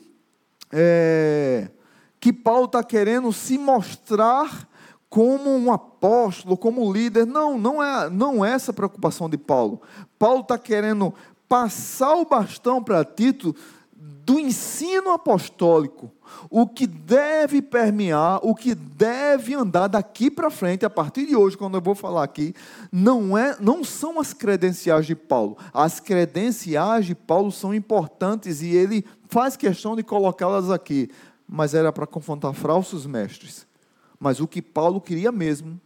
é, 0.71 1.69
que 2.19 2.31
Paulo 2.31 2.65
está 2.65 2.83
querendo 2.83 3.33
se 3.33 3.57
mostrar 3.57 4.69
como 5.09 5.49
um 5.49 5.73
apóstolo, 5.73 6.55
como 6.55 6.91
líder. 6.91 7.25
Não, 7.25 7.57
não 7.57 7.83
é, 7.83 8.09
não 8.09 8.45
é 8.45 8.53
essa 8.53 8.71
a 8.71 8.73
preocupação 8.73 9.29
de 9.29 9.37
Paulo. 9.37 9.81
Paulo 10.17 10.39
está 10.39 10.57
querendo 10.57 11.13
passar 11.49 12.15
o 12.15 12.25
bastão 12.25 12.81
para 12.81 13.03
Tito 13.03 13.53
do 14.25 14.39
ensino 14.39 15.11
apostólico, 15.11 16.11
o 16.49 16.67
que 16.67 16.87
deve 16.87 17.61
permear, 17.61 18.39
o 18.43 18.55
que 18.55 18.73
deve 18.73 19.53
andar 19.53 19.87
daqui 19.87 20.31
para 20.31 20.49
frente, 20.49 20.85
a 20.85 20.89
partir 20.89 21.25
de 21.25 21.35
hoje, 21.35 21.57
quando 21.57 21.75
eu 21.75 21.81
vou 21.81 21.95
falar 21.95 22.23
aqui, 22.23 22.53
não, 22.91 23.37
é, 23.37 23.57
não 23.59 23.83
são 23.83 24.19
as 24.19 24.33
credenciais 24.33 25.05
de 25.05 25.15
Paulo. 25.15 25.57
As 25.73 25.99
credenciais 25.99 27.05
de 27.05 27.15
Paulo 27.15 27.51
são 27.51 27.73
importantes 27.73 28.61
e 28.61 28.69
ele 28.69 29.05
faz 29.29 29.57
questão 29.57 29.95
de 29.95 30.03
colocá-las 30.03 30.69
aqui 30.69 31.09
mas 31.53 31.73
era 31.73 31.91
para 31.91 32.07
confrontar 32.07 32.53
falsos 32.53 33.05
mestres. 33.05 33.67
Mas 34.17 34.39
o 34.39 34.47
que 34.47 34.61
Paulo 34.61 35.01
queria 35.01 35.33
mesmo, 35.33 35.79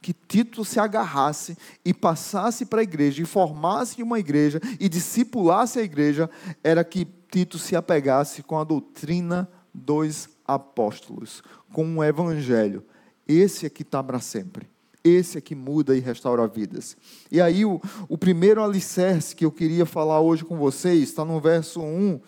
que 0.00 0.12
Tito 0.12 0.64
se 0.64 0.80
agarrasse 0.80 1.56
e 1.84 1.94
passasse 1.94 2.66
para 2.66 2.80
a 2.80 2.82
igreja, 2.82 3.22
e 3.22 3.24
formasse 3.24 4.02
uma 4.02 4.18
igreja, 4.18 4.60
e 4.80 4.88
discipulasse 4.88 5.78
a 5.78 5.82
igreja, 5.84 6.28
era 6.64 6.82
que 6.82 7.06
Tito 7.32 7.58
se 7.58 7.74
apegasse 7.74 8.42
com 8.42 8.58
a 8.58 8.64
doutrina 8.64 9.48
dos 9.74 10.28
apóstolos, 10.46 11.42
com 11.72 11.96
o 11.96 12.04
evangelho. 12.04 12.84
Esse 13.26 13.66
é 13.66 13.70
que 13.70 13.82
está 13.82 14.04
para 14.04 14.20
sempre. 14.20 14.68
Esse 15.02 15.38
é 15.38 15.40
que 15.40 15.54
muda 15.54 15.96
e 15.96 16.00
restaura 16.00 16.46
vidas. 16.46 16.96
E 17.30 17.40
aí, 17.40 17.64
o, 17.64 17.80
o 18.08 18.16
primeiro 18.16 18.62
alicerce 18.62 19.34
que 19.34 19.44
eu 19.44 19.50
queria 19.50 19.84
falar 19.84 20.20
hoje 20.20 20.44
com 20.44 20.56
vocês 20.56 21.02
está 21.08 21.24
no 21.24 21.40
verso 21.40 21.80
1 21.80 22.20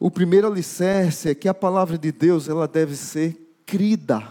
o 0.00 0.12
primeiro 0.12 0.46
alicerce 0.46 1.28
é 1.28 1.34
que 1.34 1.48
a 1.48 1.54
palavra 1.54 1.98
de 1.98 2.12
Deus 2.12 2.48
ela 2.48 2.68
deve 2.68 2.94
ser 2.94 3.36
crida. 3.66 4.22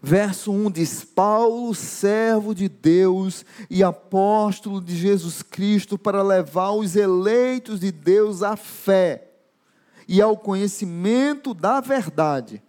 Verso 0.00 0.52
1 0.52 0.70
diz: 0.70 1.04
Paulo, 1.04 1.74
servo 1.74 2.54
de 2.54 2.68
Deus 2.68 3.44
e 3.68 3.82
apóstolo 3.82 4.80
de 4.80 4.96
Jesus 4.96 5.42
Cristo, 5.42 5.98
para 5.98 6.22
levar 6.22 6.70
os 6.70 6.94
eleitos 6.94 7.80
de 7.80 7.90
Deus 7.90 8.42
à 8.42 8.56
fé 8.56 9.32
e 10.06 10.22
ao 10.22 10.36
conhecimento 10.36 11.52
da 11.52 11.80
verdade. 11.80 12.62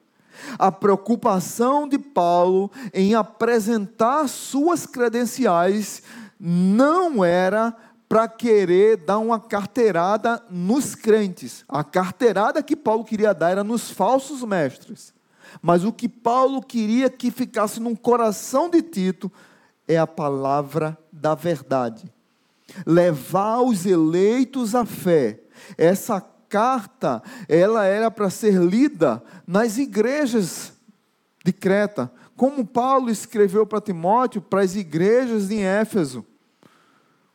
A 0.58 0.72
preocupação 0.72 1.88
de 1.88 2.00
Paulo 2.00 2.72
em 2.94 3.14
apresentar 3.14 4.28
suas 4.28 4.86
credenciais 4.86 6.02
não 6.40 7.24
era 7.24 7.76
para 8.08 8.28
querer 8.28 8.98
dar 8.98 9.20
uma 9.20 9.40
carteirada 9.40 10.44
nos 10.50 10.96
crentes. 10.96 11.64
A 11.68 11.84
carteirada 11.84 12.64
que 12.64 12.76
Paulo 12.76 13.04
queria 13.04 13.34
dar 13.34 13.52
era 13.52 13.64
nos 13.64 13.92
falsos 13.92 14.44
mestres. 14.44 15.14
Mas 15.62 15.84
o 15.84 15.92
que 15.92 16.08
Paulo 16.08 16.62
queria 16.62 17.10
que 17.10 17.32
ficasse 17.32 17.80
no 17.80 17.98
coração 17.98 18.70
de 18.70 18.82
Tito 18.82 19.32
é 19.88 19.98
a 19.98 20.08
palavra 20.08 20.98
da 21.12 21.36
verdade. 21.36 22.12
Levar 22.86 23.62
os 23.62 23.86
eleitos 23.86 24.76
à 24.76 24.86
fé. 24.86 25.40
Essa 25.78 26.22
carta, 26.48 27.22
ela 27.48 27.86
era 27.86 28.10
para 28.10 28.30
ser 28.30 28.60
lida 28.60 29.24
nas 29.46 29.78
igrejas 29.78 30.74
de 31.44 31.54
Creta, 31.54 32.12
como 32.36 32.66
Paulo 32.66 33.10
escreveu 33.10 33.66
para 33.66 33.82
Timóteo, 33.82 34.42
para 34.42 34.62
as 34.62 34.76
igrejas 34.76 35.52
em 35.52 35.64
Éfeso. 35.64 36.26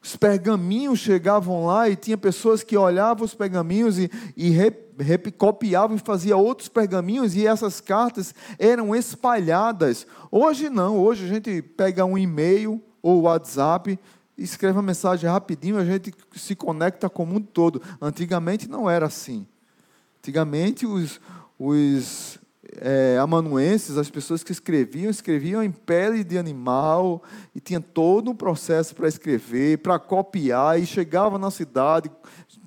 Os 0.05 0.17
pergaminhos 0.17 0.99
chegavam 0.99 1.65
lá 1.65 1.89
e 1.89 1.97
tinha 1.97 2.19
pessoas 2.19 2.63
que 2.63 2.77
olhavam 2.77 3.25
os 3.25 3.35
pergaminhos 3.35 3.99
e, 3.99 4.11
e 4.37 4.51
rep, 4.51 5.33
copiavam 5.33 5.97
e 5.97 5.99
faziam 5.99 6.39
outros 6.39 6.69
pergaminhos 6.69 7.35
e 7.35 7.47
essas 7.47 7.81
cartas 7.81 8.35
eram 8.59 8.95
espalhadas. 8.95 10.07
Hoje 10.31 10.69
não, 10.69 10.99
hoje 10.99 11.25
a 11.25 11.29
gente 11.29 11.63
pega 11.63 12.05
um 12.05 12.19
e-mail 12.19 12.83
ou 13.01 13.23
WhatsApp, 13.23 13.99
escreve 14.37 14.77
uma 14.77 14.83
mensagem 14.83 15.29
rapidinho, 15.29 15.79
a 15.79 15.85
gente 15.87 16.13
se 16.37 16.55
conecta 16.55 17.09
com 17.09 17.23
o 17.23 17.27
mundo 17.27 17.49
todo. 17.51 17.81
Antigamente 17.99 18.69
não 18.69 18.91
era 18.91 19.07
assim. 19.07 19.47
Antigamente 20.19 20.85
os, 20.85 21.19
os, 21.59 22.39
é, 22.81 23.19
amanuenses, 23.21 23.97
as 23.97 24.11
pessoas 24.11 24.43
que 24.43 24.53
escreviam, 24.53 25.11
escreviam 25.11 25.63
em 25.63 25.71
pele 25.71 26.25
de 26.25 26.39
animal 26.39 27.23
e 27.55 27.61
tinha 27.61 27.81
todo 27.81 28.31
um 28.31 28.35
processo 28.35 28.95
para 28.95 29.09
escrever, 29.09 29.79
para 29.79 29.99
copiar, 29.99 30.81
e 30.81 30.87
chegava 30.87 31.39
na 31.39 31.51
cidade, 31.51 32.11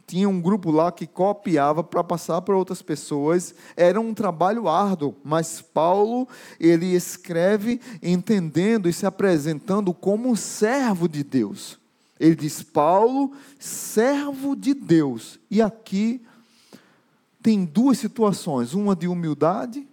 tinha 0.08 0.30
um 0.30 0.40
grupo 0.40 0.72
lá 0.72 0.90
que 0.90 1.06
copiava 1.06 1.84
para 1.84 2.02
passar 2.02 2.42
para 2.42 2.56
outras 2.56 2.82
pessoas. 2.82 3.54
Era 3.76 4.00
um 4.00 4.14
trabalho 4.14 4.70
árduo, 4.70 5.14
mas 5.22 5.62
Paulo, 5.62 6.28
ele 6.58 6.96
escreve 6.96 7.82
entendendo 8.02 8.88
e 8.88 8.94
se 8.94 9.06
apresentando 9.06 9.94
como 9.94 10.30
um 10.30 10.36
servo 10.36 11.10
de 11.10 11.26
Deus. 11.26 11.78
Ele 12.18 12.36
diz: 12.36 12.64
Paulo, 12.64 13.34
servo 13.60 14.56
de 14.56 14.74
Deus. 14.74 15.38
E 15.52 15.62
aqui 15.62 16.22
tem 17.44 17.66
duas 17.66 17.98
situações: 17.98 18.74
uma 18.74 18.96
de 18.96 19.10
humildade, 19.10 19.86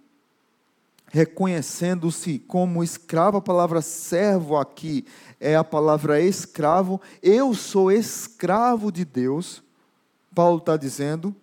reconhecendo-se 1.07 2.39
como 2.39 2.83
escravo, 2.83 3.37
a 3.37 3.41
palavra 3.41 3.81
servo 3.81 4.57
aqui 4.57 5.05
é 5.39 5.55
a 5.55 5.63
palavra 5.63 6.21
escravo. 6.21 6.99
Eu 7.21 7.53
sou 7.53 7.91
escravo 7.91 8.91
de 8.91 9.05
Deus, 9.05 9.63
Paulo 10.33 10.57
está 10.57 10.75
dizendo, 10.75 11.35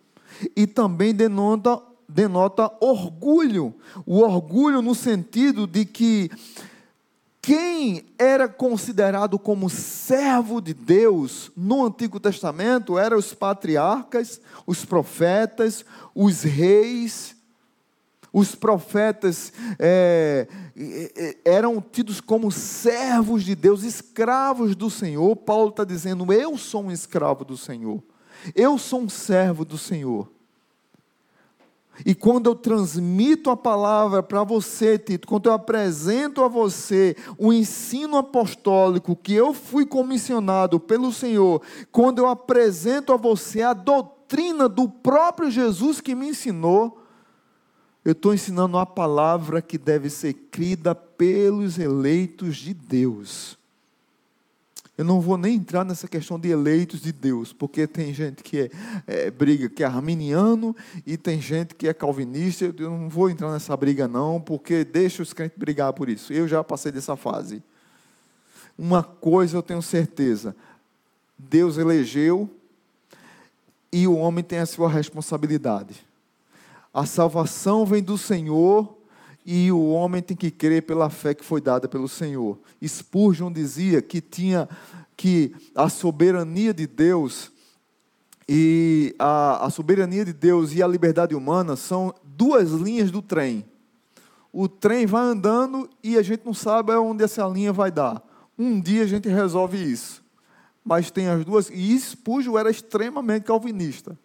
e 0.57 0.67
também 0.67 1.15
denota, 1.15 1.81
denota 2.09 2.71
orgulho. 2.81 3.75
O 4.05 4.21
orgulho 4.21 4.83
no 4.83 4.95
sentido 4.95 5.67
de 5.67 5.85
que 5.85 6.31
quem 7.41 8.05
era 8.17 8.49
considerado 8.49 9.37
como 9.37 9.69
servo 9.69 10.61
de 10.61 10.73
Deus 10.73 11.51
no 11.57 11.85
Antigo 11.85 12.21
Testamento 12.21 12.97
eram 12.97 13.19
os 13.19 13.35
patriarcas, 13.35 14.41
os 14.65 14.85
profetas, 14.85 15.85
os 16.15 16.43
reis. 16.43 17.35
Os 18.33 18.55
profetas 18.55 19.53
é, 19.79 20.49
eram 21.45 21.81
tidos 21.83 22.21
como 22.21 22.51
servos 22.51 23.45
de 23.45 23.55
Deus, 23.55 23.83
escravos 23.83 24.75
do 24.75 24.89
Senhor. 24.89 25.37
Paulo 25.37 25.69
está 25.69 25.85
dizendo: 25.85 26.33
Eu 26.33 26.57
sou 26.57 26.85
um 26.85 26.91
escravo 26.91 27.45
do 27.45 27.59
Senhor, 27.59 28.03
eu 28.55 28.79
sou 28.79 29.03
um 29.03 29.09
servo 29.09 29.65
do 29.65 29.77
Senhor. 29.77 30.31
E 32.07 32.15
quando 32.15 32.49
eu 32.49 32.55
transmito 32.55 33.51
a 33.51 33.57
palavra 33.57 34.23
para 34.23 34.43
você, 34.43 34.99
Tito, 34.99 35.29
quando 35.29 35.47
eu 35.47 35.53
apresento 35.53 36.43
a 36.43 36.49
você 36.49 37.15
o 37.37 37.53
ensino 37.53 38.17
apostólico 38.17 39.15
que 39.15 39.35
eu 39.35 39.53
fui 39.53 39.85
comissionado 39.85 40.81
pelo 40.81 41.13
Senhor, 41.13 41.61
quando 41.93 42.19
eu 42.21 42.29
apresento 42.29 43.13
a 43.13 43.17
você 43.19 43.61
a 43.61 43.75
doutrina 43.75 44.71
do 44.71 44.89
próprio 44.89 45.51
Jesus 45.51 46.01
que 46.01 46.15
me 46.15 46.29
ensinou, 46.29 47.02
eu 48.05 48.13
estou 48.13 48.35
ensinando 48.35 48.77
a 48.79 48.85
palavra 48.85 49.63
que 49.63 49.79
deve 49.79 50.11
ser 50.11 50.33
crida 50.33 50.95
pelos 50.95 51.79
eleitos 51.79 52.57
de 52.57 52.75
Deus. 52.75 53.57
Eu 54.99 55.05
não 55.07 55.21
vou 55.21 55.39
nem 55.39 55.57
entrar 55.57 55.85
nessa 55.85 56.07
questão 56.07 56.39
de 56.39 56.49
eleitos 56.49 57.01
de 57.01 57.13
Deus, 57.13 57.53
porque 57.53 57.87
tem 57.87 58.13
gente 58.13 58.43
que 58.43 58.61
é, 58.61 58.71
é, 59.07 59.31
briga 59.31 59.69
que 59.69 59.83
é 59.83 59.87
arminiano 59.87 60.77
e 61.07 61.17
tem 61.17 61.41
gente 61.41 61.75
que 61.75 61.89
é 61.89 61.95
calvinista. 61.95 62.65
Eu 62.65 62.91
não 62.91 63.09
vou 63.09 63.31
entrar 63.31 63.51
nessa 63.51 63.77
briga, 63.77 64.07
não, 64.07 64.41
porque 64.41 64.85
deixa 64.85 65.23
os 65.23 65.33
crentes 65.33 65.57
brigar 65.57 65.93
por 65.93 66.09
isso. 66.09 66.33
Eu 66.33 66.47
já 66.47 66.63
passei 66.63 66.93
dessa 66.93 67.17
fase. 67.17 67.63
Uma 68.77 69.03
coisa 69.03 69.57
eu 69.57 69.63
tenho 69.63 69.81
certeza: 69.81 70.55
Deus 71.39 71.79
elegeu 71.79 72.51
e 73.91 74.07
o 74.07 74.17
homem 74.17 74.45
tem 74.45 74.59
a 74.59 74.67
sua 74.67 74.91
responsabilidade. 74.91 76.12
A 76.93 77.07
salvação 77.07 77.87
vem 77.87 78.03
do 78.03 78.19
Senhor 78.19 78.99
e 79.45 79.73
o 79.73 79.89
homem 79.89 80.23
tem 80.23 80.37
que 80.37 80.51
crer 80.51 80.83
pela 80.83 81.09
fé 81.11 81.35
que 81.35 81.45
foi 81.45 81.61
dada 81.61 81.89
pelo 81.89 82.09
Senhor. 82.09 82.59
Spurgeon 82.85 83.51
dizia 83.51 84.03
que 84.03 84.21
tinha 84.21 84.69
que 85.17 85.55
a 85.75 85.89
soberania 85.89 86.75
de 86.75 86.87
Deus 86.87 87.51
e 88.49 89.15
a, 89.19 89.67
a 89.67 89.71
soberania 89.71 90.25
de 90.25 90.33
Deus 90.33 90.73
e 90.75 90.83
a 90.83 90.87
liberdade 90.87 91.35
humana 91.35 91.77
são 91.77 92.15
duas 92.25 92.71
linhas 92.73 93.11
do 93.11 93.23
trem. 93.23 93.65
O 94.53 94.69
trem 94.69 95.07
vai 95.07 95.23
andando 95.23 95.89
e 96.03 96.19
a 96.19 96.23
gente 96.23 96.45
não 96.45 96.53
sabe 96.53 96.93
onde 96.93 97.25
essa 97.25 97.47
linha 97.47 97.73
vai 97.73 97.91
dar. 97.91 98.23
Um 98.59 98.81
dia 98.81 99.05
a 99.05 99.07
gente 99.07 99.29
resolve 99.29 99.79
isso. 99.79 100.23
Mas 100.85 101.11
tem 101.11 101.29
as 101.29 101.45
duas. 101.45 101.71
E 101.71 101.99
Spurgeon 101.99 102.59
era 102.59 102.71
extremamente 102.71 103.45
calvinista. 103.45 104.19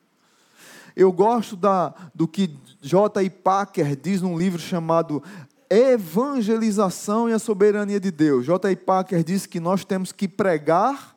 Eu 0.98 1.12
gosto 1.12 1.56
da, 1.56 1.94
do 2.12 2.28
que 2.28 2.50
J.I. 2.82 3.30
Packer 3.30 3.96
diz 3.96 4.24
num 4.24 4.36
livro 4.36 4.60
chamado 4.60 5.22
Evangelização 5.70 7.30
e 7.30 7.34
a 7.34 7.38
Soberania 7.38 8.00
de 8.00 8.10
Deus. 8.10 8.48
J.I. 8.48 8.76
Packer 8.76 9.24
diz 9.24 9.46
que 9.46 9.60
nós 9.60 9.86
temos 9.86 10.12
que 10.12 10.28
pregar, 10.28 11.16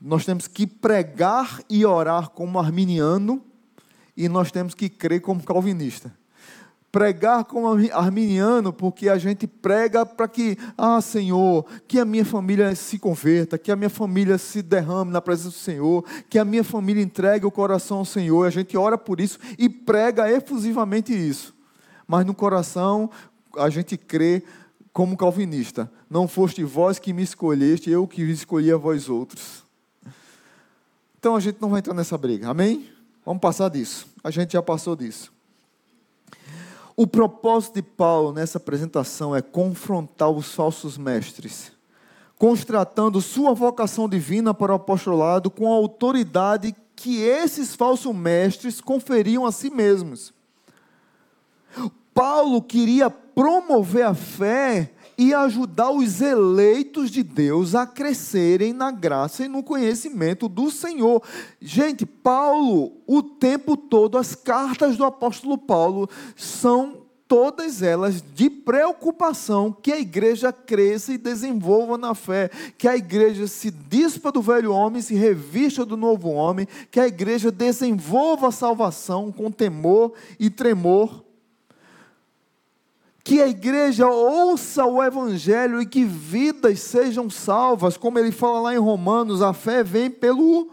nós 0.00 0.24
temos 0.24 0.48
que 0.48 0.66
pregar 0.66 1.62
e 1.70 1.86
orar 1.86 2.30
como 2.30 2.58
arminiano, 2.58 3.40
e 4.16 4.28
nós 4.28 4.50
temos 4.50 4.74
que 4.74 4.88
crer 4.88 5.20
como 5.20 5.40
calvinista 5.44 6.12
pregar 6.90 7.44
como 7.44 7.68
arminiano, 7.92 8.72
porque 8.72 9.08
a 9.08 9.18
gente 9.18 9.46
prega 9.46 10.06
para 10.06 10.26
que, 10.26 10.56
ah, 10.76 11.00
Senhor, 11.00 11.64
que 11.86 11.98
a 11.98 12.04
minha 12.04 12.24
família 12.24 12.74
se 12.74 12.98
converta, 12.98 13.58
que 13.58 13.70
a 13.70 13.76
minha 13.76 13.90
família 13.90 14.38
se 14.38 14.62
derrame 14.62 15.12
na 15.12 15.20
presença 15.20 15.50
do 15.50 15.54
Senhor, 15.54 16.04
que 16.28 16.38
a 16.38 16.44
minha 16.44 16.64
família 16.64 17.02
entregue 17.02 17.46
o 17.46 17.50
coração 17.50 17.98
ao 17.98 18.04
Senhor. 18.04 18.46
A 18.46 18.50
gente 18.50 18.76
ora 18.76 18.96
por 18.96 19.20
isso 19.20 19.38
e 19.58 19.68
prega 19.68 20.30
efusivamente 20.30 21.12
isso. 21.12 21.54
Mas 22.06 22.24
no 22.24 22.34
coração 22.34 23.10
a 23.56 23.68
gente 23.68 23.96
crê 23.96 24.42
como 24.92 25.16
calvinista. 25.16 25.90
Não 26.08 26.26
foste 26.26 26.64
vós 26.64 26.98
que 26.98 27.12
me 27.12 27.22
escolheste, 27.22 27.90
eu 27.90 28.06
que 28.06 28.22
escolhi 28.22 28.72
a 28.72 28.76
vós 28.76 29.08
outros. 29.08 29.62
Então 31.18 31.36
a 31.36 31.40
gente 31.40 31.60
não 31.60 31.68
vai 31.68 31.80
entrar 31.80 31.94
nessa 31.94 32.16
briga, 32.16 32.48
amém? 32.48 32.88
Vamos 33.26 33.42
passar 33.42 33.68
disso. 33.68 34.06
A 34.24 34.30
gente 34.30 34.54
já 34.54 34.62
passou 34.62 34.96
disso. 34.96 35.37
O 37.00 37.06
propósito 37.06 37.74
de 37.74 37.82
Paulo 37.82 38.32
nessa 38.32 38.58
apresentação 38.58 39.32
é 39.32 39.40
confrontar 39.40 40.30
os 40.30 40.52
falsos 40.52 40.98
mestres, 40.98 41.70
constatando 42.36 43.20
sua 43.20 43.54
vocação 43.54 44.08
divina 44.08 44.52
para 44.52 44.72
o 44.72 44.74
apostolado 44.74 45.48
com 45.48 45.72
a 45.72 45.76
autoridade 45.76 46.74
que 46.96 47.22
esses 47.22 47.76
falsos 47.76 48.12
mestres 48.12 48.80
conferiam 48.80 49.46
a 49.46 49.52
si 49.52 49.70
mesmos. 49.70 50.34
Paulo 52.12 52.60
queria 52.60 53.08
promover 53.08 54.04
a 54.04 54.12
fé 54.12 54.92
e 55.18 55.34
ajudar 55.34 55.90
os 55.90 56.20
eleitos 56.20 57.10
de 57.10 57.24
Deus 57.24 57.74
a 57.74 57.84
crescerem 57.84 58.72
na 58.72 58.92
graça 58.92 59.44
e 59.44 59.48
no 59.48 59.64
conhecimento 59.64 60.48
do 60.48 60.70
Senhor. 60.70 61.20
Gente, 61.60 62.06
Paulo, 62.06 62.92
o 63.04 63.20
tempo 63.20 63.76
todo, 63.76 64.16
as 64.16 64.36
cartas 64.36 64.96
do 64.96 65.04
apóstolo 65.04 65.58
Paulo 65.58 66.08
são 66.36 67.08
todas 67.26 67.82
elas 67.82 68.22
de 68.34 68.48
preocupação 68.48 69.70
que 69.70 69.92
a 69.92 69.98
igreja 69.98 70.50
cresça 70.50 71.12
e 71.12 71.18
desenvolva 71.18 71.98
na 71.98 72.14
fé, 72.14 72.48
que 72.78 72.88
a 72.88 72.96
igreja 72.96 73.46
se 73.46 73.70
dispa 73.70 74.32
do 74.32 74.40
velho 74.40 74.72
homem, 74.72 75.02
se 75.02 75.14
revista 75.14 75.84
do 75.84 75.96
novo 75.96 76.30
homem, 76.30 76.66
que 76.90 76.98
a 76.98 77.06
igreja 77.06 77.50
desenvolva 77.50 78.48
a 78.48 78.52
salvação 78.52 79.30
com 79.30 79.50
temor 79.50 80.14
e 80.40 80.48
tremor 80.48 81.27
que 83.28 83.42
a 83.42 83.46
igreja 83.46 84.08
ouça 84.08 84.86
o 84.86 85.04
evangelho 85.04 85.82
e 85.82 85.86
que 85.86 86.02
vidas 86.02 86.80
sejam 86.80 87.28
salvas, 87.28 87.94
como 87.94 88.18
ele 88.18 88.32
fala 88.32 88.58
lá 88.58 88.74
em 88.74 88.78
Romanos, 88.78 89.42
a 89.42 89.52
fé 89.52 89.84
vem 89.84 90.08
pelo 90.08 90.70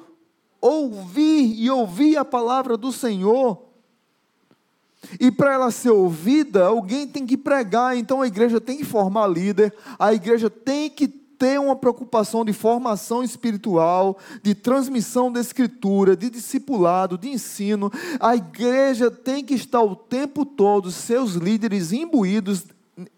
ouvir 0.62 1.54
e 1.62 1.70
ouvir 1.70 2.16
a 2.16 2.24
palavra 2.24 2.78
do 2.78 2.94
Senhor. 2.94 3.62
E 5.20 5.30
para 5.30 5.52
ela 5.52 5.70
ser 5.70 5.90
ouvida, 5.90 6.68
alguém 6.68 7.06
tem 7.06 7.26
que 7.26 7.36
pregar, 7.36 7.98
então 7.98 8.22
a 8.22 8.28
igreja 8.28 8.62
tem 8.62 8.78
que 8.78 8.86
formar 8.86 9.28
líder, 9.28 9.74
a 10.00 10.14
igreja 10.14 10.50
tem 10.50 10.90
que 10.90 11.10
ter 11.38 11.60
uma 11.60 11.76
preocupação 11.76 12.46
de 12.46 12.54
formação 12.54 13.24
espiritual, 13.24 14.18
de 14.42 14.56
transmissão 14.56 15.32
da 15.32 15.40
escritura, 15.40 16.16
de 16.16 16.30
discipulado, 16.30 17.18
de 17.18 17.30
ensino. 17.30 17.92
A 18.20 18.36
igreja 18.36 19.12
tem 19.12 19.44
que 19.44 19.54
estar 19.54 19.82
o 19.82 19.96
tempo 19.96 20.46
todo, 20.46 20.92
seus 20.92 21.34
líderes 21.34 21.92
imbuídos 21.92 22.66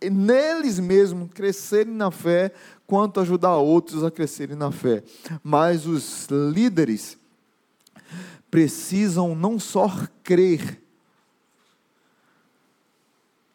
neles 0.02 0.80
mesmos, 0.80 1.30
crescerem 1.34 1.94
na 1.94 2.10
fé, 2.10 2.52
quanto 2.86 3.20
ajudar 3.20 3.58
outros 3.58 4.04
a 4.04 4.10
crescerem 4.10 4.56
na 4.56 4.72
fé. 4.72 5.04
Mas 5.44 5.86
os 5.86 6.28
líderes 6.28 7.18
precisam 8.50 9.36
não 9.36 9.60
só 9.60 9.92
crer, 10.24 10.82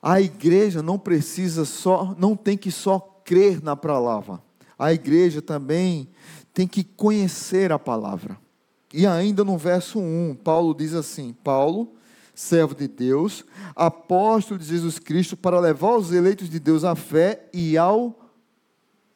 a 0.01 0.21
igreja 0.21 0.83
não 0.83 0.99
precisa 0.99 1.65
só, 1.65 2.15
não 2.19 2.37
tem 2.37 2.59
que 2.59 2.73
só 2.73 2.99
crer 3.25 3.63
na 3.63 3.77
palavra 3.77 4.41
a 4.79 4.93
igreja 4.93 5.43
também 5.43 6.09
tem 6.53 6.67
que 6.67 6.85
conhecer 6.85 7.73
a 7.73 7.79
palavra. 7.79 8.39
E 8.93 9.07
ainda 9.07 9.43
no 9.43 9.57
verso 9.57 9.99
1, 9.99 10.37
Paulo 10.43 10.75
diz 10.75 10.93
assim: 10.95 11.33
Paulo, 11.33 11.95
servo 12.35 12.75
de 12.75 12.89
Deus, 12.89 13.45
apóstolo 13.75 14.59
de 14.59 14.67
Jesus 14.67 14.99
Cristo, 14.99 15.35
para 15.37 15.61
levar 15.61 15.97
os 15.97 16.13
eleitos 16.13 16.51
de 16.51 16.61
Deus 16.61 16.85
à 16.85 16.95
fé 16.95 17.49
e 17.53 17.79
ao 17.79 18.15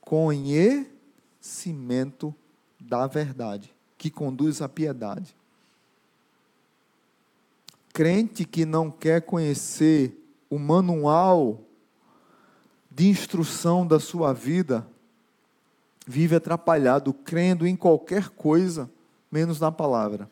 conhecimento 0.00 2.34
da 2.80 3.06
verdade, 3.06 3.70
que 3.98 4.10
conduz 4.10 4.62
à 4.62 4.68
piedade. 4.68 5.36
Crente 7.92 8.44
que 8.44 8.64
não 8.64 8.90
quer 8.90 9.20
conhecer 9.22 10.22
o 10.48 10.58
manual 10.58 11.60
de 12.90 13.08
instrução 13.08 13.86
da 13.86 13.98
sua 13.98 14.32
vida, 14.32 14.86
vive 16.06 16.36
atrapalhado, 16.36 17.12
crendo 17.12 17.66
em 17.66 17.74
qualquer 17.74 18.28
coisa, 18.28 18.88
menos 19.30 19.58
na 19.58 19.72
palavra. 19.72 20.30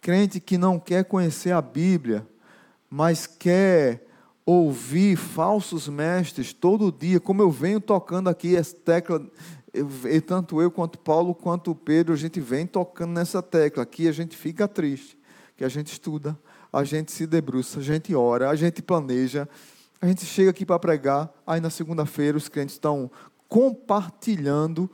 Crente 0.00 0.40
que 0.40 0.58
não 0.58 0.78
quer 0.78 1.04
conhecer 1.04 1.52
a 1.52 1.62
Bíblia, 1.62 2.26
mas 2.90 3.26
quer 3.26 4.04
ouvir 4.44 5.16
falsos 5.16 5.88
mestres 5.88 6.52
todo 6.52 6.92
dia, 6.92 7.18
como 7.18 7.42
eu 7.42 7.50
venho 7.50 7.80
tocando 7.80 8.28
aqui 8.28 8.54
essa 8.56 8.76
tecla, 8.76 9.24
eu, 9.72 9.88
tanto 10.22 10.60
eu 10.60 10.70
quanto 10.70 10.98
Paulo 10.98 11.34
quanto 11.34 11.74
Pedro, 11.74 12.14
a 12.14 12.16
gente 12.16 12.40
vem 12.40 12.66
tocando 12.66 13.12
nessa 13.12 13.42
tecla. 13.42 13.82
Aqui 13.82 14.08
a 14.08 14.12
gente 14.12 14.36
fica 14.36 14.66
triste, 14.66 15.18
que 15.56 15.64
a 15.64 15.68
gente 15.68 15.92
estuda, 15.92 16.38
a 16.72 16.84
gente 16.84 17.12
se 17.12 17.26
debruça, 17.26 17.80
a 17.80 17.82
gente 17.82 18.14
ora, 18.14 18.48
a 18.48 18.54
gente 18.54 18.80
planeja, 18.80 19.48
a 20.00 20.06
gente 20.06 20.24
chega 20.24 20.50
aqui 20.50 20.64
para 20.64 20.78
pregar, 20.78 21.32
aí 21.46 21.60
na 21.60 21.70
segunda-feira 21.70 22.36
os 22.36 22.48
crentes 22.48 22.74
estão 22.74 23.10
compartilhando 23.48 24.90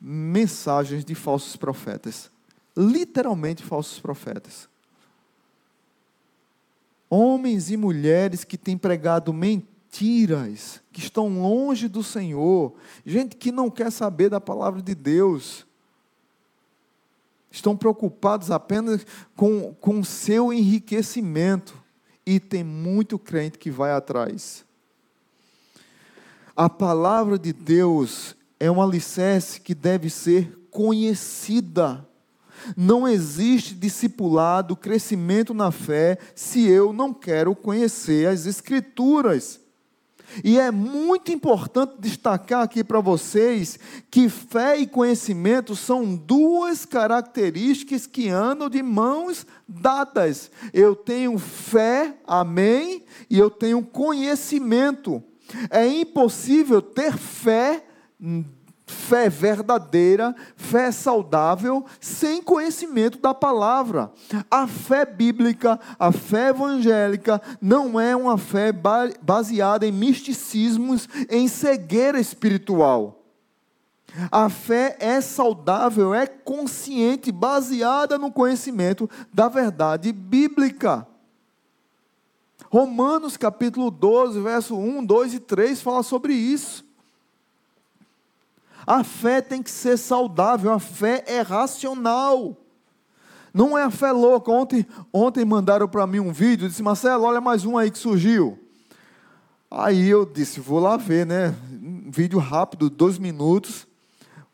mensagens 0.00 1.04
de 1.04 1.14
falsos 1.14 1.56
profetas. 1.56 2.30
Literalmente 2.76 3.62
falsos 3.62 3.98
profetas. 3.98 4.68
Homens 7.08 7.70
e 7.70 7.76
mulheres 7.76 8.44
que 8.44 8.56
têm 8.56 8.78
pregado 8.78 9.32
mentiras, 9.32 10.80
que 10.92 11.00
estão 11.00 11.42
longe 11.42 11.88
do 11.88 12.02
Senhor, 12.02 12.74
gente 13.04 13.36
que 13.36 13.50
não 13.50 13.68
quer 13.68 13.90
saber 13.90 14.28
da 14.28 14.40
palavra 14.40 14.80
de 14.80 14.94
Deus, 14.94 15.66
estão 17.50 17.76
preocupados 17.76 18.50
apenas 18.50 19.04
com 19.34 19.74
o 19.82 20.04
seu 20.04 20.52
enriquecimento, 20.52 21.80
e 22.24 22.38
tem 22.38 22.62
muito 22.62 23.18
crente 23.18 23.58
que 23.58 23.70
vai 23.72 23.90
atrás. 23.90 24.64
A 26.60 26.68
palavra 26.68 27.38
de 27.38 27.54
Deus 27.54 28.36
é 28.58 28.70
um 28.70 28.82
alicerce 28.82 29.62
que 29.62 29.74
deve 29.74 30.10
ser 30.10 30.58
conhecida. 30.70 32.06
Não 32.76 33.08
existe 33.08 33.74
discipulado, 33.74 34.76
crescimento 34.76 35.54
na 35.54 35.70
fé, 35.70 36.18
se 36.34 36.68
eu 36.68 36.92
não 36.92 37.14
quero 37.14 37.56
conhecer 37.56 38.28
as 38.28 38.44
Escrituras. 38.44 39.58
E 40.44 40.58
é 40.58 40.70
muito 40.70 41.32
importante 41.32 41.94
destacar 41.98 42.60
aqui 42.60 42.84
para 42.84 43.00
vocês 43.00 43.78
que 44.10 44.28
fé 44.28 44.76
e 44.76 44.86
conhecimento 44.86 45.74
são 45.74 46.14
duas 46.14 46.84
características 46.84 48.06
que 48.06 48.28
andam 48.28 48.68
de 48.68 48.82
mãos 48.82 49.46
dadas. 49.66 50.50
Eu 50.74 50.94
tenho 50.94 51.38
fé, 51.38 52.18
amém, 52.26 53.02
e 53.30 53.38
eu 53.38 53.48
tenho 53.48 53.82
conhecimento. 53.82 55.24
É 55.70 55.86
impossível 55.86 56.80
ter 56.82 57.16
fé 57.16 57.84
fé 58.90 59.28
verdadeira, 59.28 60.34
fé 60.56 60.90
saudável, 60.90 61.84
sem 62.00 62.42
conhecimento 62.42 63.18
da 63.18 63.32
palavra. 63.32 64.10
A 64.50 64.66
fé 64.66 65.06
bíblica, 65.06 65.78
a 65.98 66.12
fé 66.12 66.48
evangélica, 66.48 67.40
não 67.60 67.98
é 67.98 68.14
uma 68.14 68.36
fé 68.36 68.72
baseada 69.22 69.86
em 69.86 69.92
misticismos, 69.92 71.08
em 71.30 71.46
cegueira 71.48 72.20
espiritual. 72.20 73.16
A 74.30 74.48
fé 74.48 74.96
é 74.98 75.20
saudável, 75.20 76.12
é 76.12 76.26
consciente, 76.26 77.30
baseada 77.30 78.18
no 78.18 78.32
conhecimento 78.32 79.08
da 79.32 79.48
verdade 79.48 80.12
bíblica. 80.12 81.06
Romanos 82.70 83.36
capítulo 83.36 83.90
12, 83.90 84.40
verso 84.40 84.76
1, 84.76 85.04
2 85.04 85.34
e 85.34 85.40
3 85.40 85.82
fala 85.82 86.04
sobre 86.04 86.32
isso. 86.32 86.84
A 88.86 89.02
fé 89.02 89.40
tem 89.40 89.60
que 89.60 89.70
ser 89.70 89.96
saudável, 89.96 90.72
a 90.72 90.78
fé 90.78 91.24
é 91.26 91.40
racional. 91.40 92.56
Não 93.52 93.76
é 93.76 93.82
a 93.82 93.90
fé 93.90 94.12
louca. 94.12 94.52
Ontem, 94.52 94.86
ontem 95.12 95.44
mandaram 95.44 95.88
para 95.88 96.06
mim 96.06 96.20
um 96.20 96.32
vídeo, 96.32 96.68
disse, 96.68 96.80
Marcelo, 96.80 97.24
olha 97.24 97.40
mais 97.40 97.64
um 97.64 97.76
aí 97.76 97.90
que 97.90 97.98
surgiu. 97.98 98.56
Aí 99.68 100.08
eu 100.08 100.24
disse, 100.24 100.60
vou 100.60 100.78
lá 100.78 100.96
ver, 100.96 101.26
né? 101.26 101.52
Um 101.72 102.08
vídeo 102.08 102.38
rápido, 102.38 102.88
dois 102.88 103.18
minutos. 103.18 103.84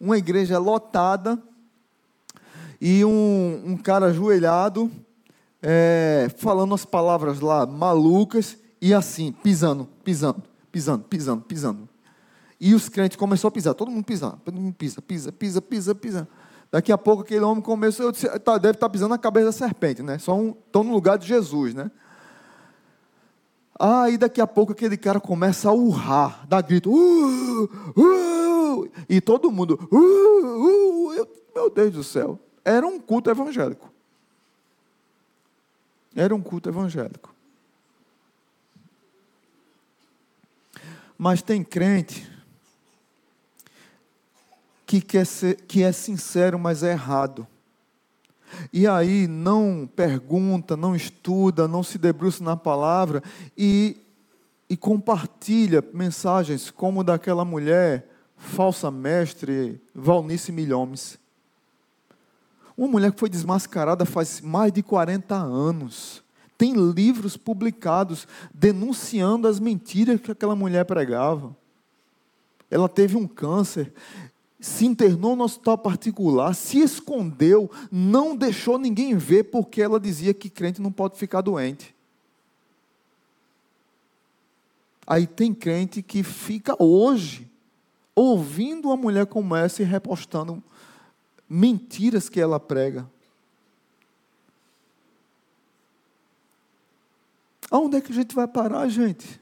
Uma 0.01 0.17
igreja 0.17 0.59
lotada 0.59 1.39
e 2.81 3.05
um, 3.05 3.63
um 3.65 3.77
cara 3.77 4.07
ajoelhado, 4.07 4.91
é, 5.63 6.29
falando 6.37 6.75
as 6.75 6.85
palavras 6.85 7.41
lá 7.41 7.67
malucas 7.67 8.59
e 8.81 8.93
assim, 8.93 9.33
pisando, 9.33 9.89
pisando, 10.05 10.43
pisando, 10.71 11.05
pisando, 11.05 11.43
pisando. 11.43 11.89
E 12.61 12.75
os 12.75 12.89
crentes 12.89 13.17
começaram 13.17 13.49
a 13.49 13.53
pisar, 13.53 13.75
todo 13.75 13.91
mundo 13.91 14.05
pisando, 14.05 14.41
todo 14.45 14.59
mundo 14.59 14.75
pisa, 14.75 15.03
pisa, 15.03 15.33
pisa, 15.33 15.61
pisa, 15.61 15.95
pisa. 15.95 16.29
Daqui 16.71 16.91
a 16.91 16.99
pouco 16.99 17.23
aquele 17.23 17.45
homem 17.45 17.63
começou, 17.63 18.13
tá, 18.13 18.59
deve 18.59 18.77
estar 18.77 18.87
tá 18.87 18.89
pisando 18.89 19.11
na 19.11 19.19
cabeça 19.19 19.47
da 19.47 19.53
serpente, 19.53 20.03
né? 20.03 20.19
Só 20.19 20.35
um, 20.35 20.51
estão 20.51 20.83
no 20.83 20.93
lugar 20.93 21.19
de 21.19 21.27
Jesus, 21.27 21.75
né? 21.75 21.91
Aí 23.79 24.17
daqui 24.17 24.41
a 24.41 24.47
pouco 24.47 24.73
aquele 24.73 24.97
cara 24.97 25.21
começa 25.21 25.69
a 25.69 25.73
urrar, 25.73 26.47
dá 26.49 26.63
grito, 26.63 26.91
uh, 26.91 27.65
uh, 27.97 28.89
e 29.09 29.21
todo 29.21 29.53
mundo, 29.53 29.79
uh, 29.93 29.97
uh, 29.97 31.13
eu, 31.13 31.29
meu 31.55 31.71
Deus 31.71 31.93
do 31.93 32.03
céu, 32.03 32.39
era 32.65 32.87
um 32.87 32.99
culto 32.99 33.31
evangélico. 33.31 33.96
Era 36.17 36.35
um 36.35 36.41
culto 36.41 36.71
evangélico. 36.71 37.35
Mas 41.19 41.43
tem 41.43 41.63
crente 41.63 42.27
que, 44.87 45.01
quer 45.01 45.27
ser, 45.27 45.57
que 45.63 45.83
é 45.83 45.93
sincero, 45.93 46.59
mas 46.59 46.83
é 46.83 46.93
errado. 46.93 47.47
E 48.73 48.87
aí 48.87 49.27
não 49.27 49.89
pergunta, 49.95 50.77
não 50.77 50.97
estuda, 50.97 51.69
não 51.69 51.83
se 51.83 51.99
debruça 51.99 52.43
na 52.43 52.57
palavra 52.57 53.23
e, 53.57 53.99
e 54.71 54.77
compartilha 54.77 55.85
mensagens 55.93 56.71
como 56.71 57.05
daquela 57.05 57.45
mulher, 57.45 58.09
falsa 58.37 58.91
mestre, 58.91 59.81
Valnice 59.95 60.51
Milhomes. 60.51 61.19
Uma 62.77 62.89
mulher 62.89 63.13
que 63.13 63.19
foi 63.19 63.29
desmascarada 63.31 64.05
faz 64.05 64.41
mais 64.41 64.73
de 64.73 64.83
40 64.83 65.35
anos. 65.35 66.23
Tem 66.59 66.75
livros 66.75 67.37
publicados 67.37 68.29
denunciando 68.53 69.49
as 69.49 69.59
mentiras 69.59 70.21
que 70.21 70.31
aquela 70.31 70.55
mulher 70.55 70.85
pregava. 70.85 71.57
Ela 72.71 72.89
teve 72.89 73.17
um 73.17 73.27
câncer, 73.27 73.93
se 74.61 74.85
internou 74.85 75.37
no 75.37 75.45
hospital 75.45 75.79
particular, 75.79 76.55
se 76.55 76.79
escondeu, 76.81 77.71
não 77.91 78.37
deixou 78.37 78.79
ninguém 78.79 79.17
ver, 79.17 79.45
porque 79.45 79.81
ela 79.81 80.01
dizia 80.01 80.35
que 80.35 80.51
crente 80.51 80.83
não 80.83 80.91
pode 80.91 81.17
ficar 81.19 81.41
doente. 81.41 81.95
Aí 85.07 85.27
tem 85.27 85.55
crente 85.55 86.03
que 86.03 86.23
fica 86.23 86.75
hoje 86.83 87.49
ouvindo 88.15 88.89
uma 88.89 88.97
mulher 88.97 89.27
como 89.27 89.55
essa 89.55 89.83
e 89.83 89.85
repostando 89.85 90.63
mentiras 91.49 92.29
que 92.29 92.41
ela 92.41 92.59
prega. 92.59 93.09
Aonde 97.71 97.97
é 97.97 98.01
que 98.01 98.13
a 98.13 98.15
gente 98.15 98.35
vai 98.35 98.47
parar, 98.47 98.89
gente? 98.89 99.41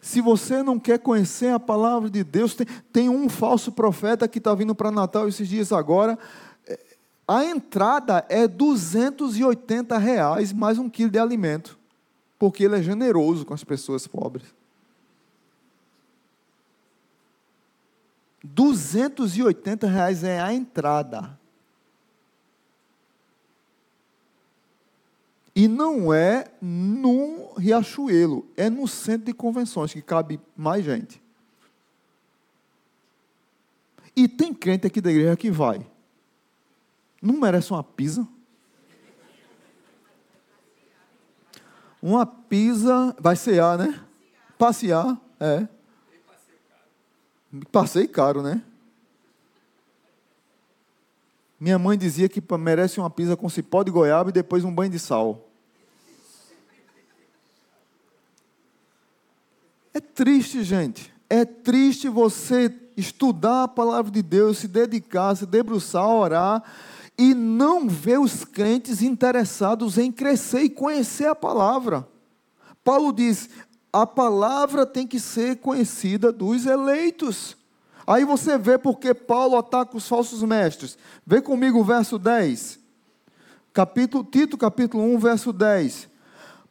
Se 0.00 0.20
você 0.20 0.62
não 0.62 0.78
quer 0.78 0.98
conhecer 0.98 1.52
a 1.52 1.60
palavra 1.60 2.08
de 2.08 2.24
Deus, 2.24 2.54
tem, 2.54 2.66
tem 2.92 3.08
um 3.08 3.28
falso 3.28 3.72
profeta 3.72 4.28
que 4.28 4.38
está 4.38 4.54
vindo 4.54 4.74
para 4.74 4.90
Natal 4.90 5.28
esses 5.28 5.48
dias 5.48 5.72
agora. 5.72 6.18
É, 6.66 6.78
a 7.26 7.44
entrada 7.44 8.24
é 8.28 8.46
280 8.46 9.98
reais 9.98 10.52
mais 10.52 10.78
um 10.78 10.88
quilo 10.88 11.10
de 11.10 11.18
alimento, 11.18 11.78
porque 12.38 12.64
ele 12.64 12.78
é 12.78 12.82
generoso 12.82 13.44
com 13.44 13.54
as 13.54 13.64
pessoas 13.64 14.06
pobres. 14.06 14.61
280 18.42 19.86
reais 19.86 20.24
é 20.24 20.40
a 20.40 20.52
entrada. 20.52 21.38
E 25.54 25.68
não 25.68 26.12
é 26.12 26.50
num 26.60 27.52
Riachuelo, 27.54 28.46
é 28.56 28.70
no 28.70 28.88
centro 28.88 29.26
de 29.26 29.34
convenções, 29.34 29.92
que 29.92 30.00
cabe 30.00 30.40
mais 30.56 30.84
gente. 30.84 31.22
E 34.16 34.26
tem 34.26 34.52
crente 34.52 34.86
aqui 34.86 35.00
da 35.00 35.10
igreja 35.10 35.36
que 35.36 35.50
vai. 35.50 35.86
Não 37.20 37.38
merece 37.38 37.70
uma 37.70 37.84
pizza? 37.84 38.26
Uma 42.02 42.26
pizza. 42.26 43.14
Vai 43.20 43.36
cear, 43.36 43.78
né? 43.78 44.04
Passear, 44.58 45.18
é. 45.38 45.68
Passei 47.70 48.06
caro, 48.06 48.42
né? 48.42 48.62
Minha 51.60 51.78
mãe 51.78 51.96
dizia 51.96 52.28
que 52.28 52.42
merece 52.58 52.98
uma 52.98 53.10
pizza 53.10 53.36
com 53.36 53.48
cipó 53.48 53.82
de 53.82 53.90
goiaba 53.90 54.30
e 54.30 54.32
depois 54.32 54.64
um 54.64 54.74
banho 54.74 54.90
de 54.90 54.98
sal. 54.98 55.48
É 59.94 60.00
triste, 60.00 60.64
gente. 60.64 61.12
É 61.28 61.44
triste 61.44 62.08
você 62.08 62.74
estudar 62.96 63.64
a 63.64 63.68
palavra 63.68 64.10
de 64.10 64.22
Deus, 64.22 64.58
se 64.58 64.68
dedicar, 64.68 65.36
se 65.36 65.46
debruçar, 65.46 66.06
orar 66.08 66.62
e 67.16 67.34
não 67.34 67.88
ver 67.88 68.18
os 68.18 68.44
crentes 68.44 69.02
interessados 69.02 69.98
em 69.98 70.10
crescer 70.10 70.62
e 70.62 70.70
conhecer 70.70 71.26
a 71.26 71.34
palavra. 71.34 72.08
Paulo 72.82 73.12
diz: 73.12 73.48
a 73.92 74.06
palavra 74.06 74.86
tem 74.86 75.06
que 75.06 75.20
ser 75.20 75.56
conhecida 75.56 76.32
dos 76.32 76.64
eleitos. 76.64 77.56
Aí 78.06 78.24
você 78.24 78.56
vê 78.56 78.78
porque 78.78 79.12
Paulo 79.12 79.56
ataca 79.56 79.96
os 79.96 80.08
falsos 80.08 80.42
mestres. 80.42 80.96
Vê 81.26 81.42
comigo 81.42 81.78
o 81.78 81.84
verso 81.84 82.18
10. 82.18 82.80
Capítulo, 83.72 84.24
Tito 84.24 84.56
capítulo 84.56 85.04
1, 85.14 85.18
verso 85.18 85.52
10. 85.52 86.08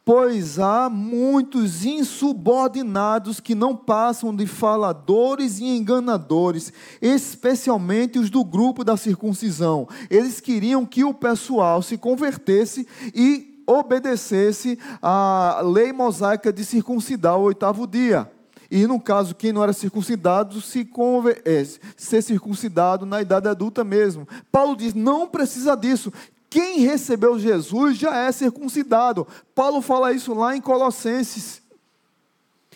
Pois 0.03 0.57
há 0.57 0.89
muitos 0.89 1.85
insubordinados 1.85 3.39
que 3.39 3.53
não 3.53 3.75
passam 3.75 4.35
de 4.35 4.47
faladores 4.47 5.59
e 5.59 5.65
enganadores, 5.65 6.73
especialmente 6.99 8.17
os 8.17 8.31
do 8.31 8.43
grupo 8.43 8.83
da 8.83 8.97
circuncisão. 8.97 9.87
Eles 10.09 10.39
queriam 10.39 10.87
que 10.87 11.03
o 11.03 11.13
pessoal 11.13 11.83
se 11.83 11.99
convertesse 11.99 12.87
e 13.13 13.50
obedecesse 13.67 14.77
à 15.01 15.61
lei 15.63 15.91
mosaica 15.91 16.51
de 16.51 16.63
circuncidar 16.63 17.37
o 17.37 17.43
oitavo 17.43 17.87
dia. 17.87 18.29
E 18.69 18.87
no 18.87 19.01
caso, 19.01 19.35
quem 19.35 19.51
não 19.51 19.61
era 19.61 19.73
circuncidado, 19.73 20.61
se 20.61 20.85
conver... 20.85 21.41
é, 21.43 21.65
ser 21.97 22.21
circuncidado 22.21 23.05
na 23.05 23.21
idade 23.21 23.47
adulta 23.49 23.83
mesmo. 23.83 24.25
Paulo 24.49 24.77
diz: 24.77 24.93
não 24.93 25.27
precisa 25.27 25.75
disso. 25.75 26.11
Quem 26.49 26.79
recebeu 26.79 27.37
Jesus 27.37 27.97
já 27.97 28.15
é 28.15 28.31
circuncidado. 28.31 29.27
Paulo 29.53 29.81
fala 29.81 30.13
isso 30.13 30.33
lá 30.33 30.55
em 30.55 30.61
Colossenses. 30.61 31.61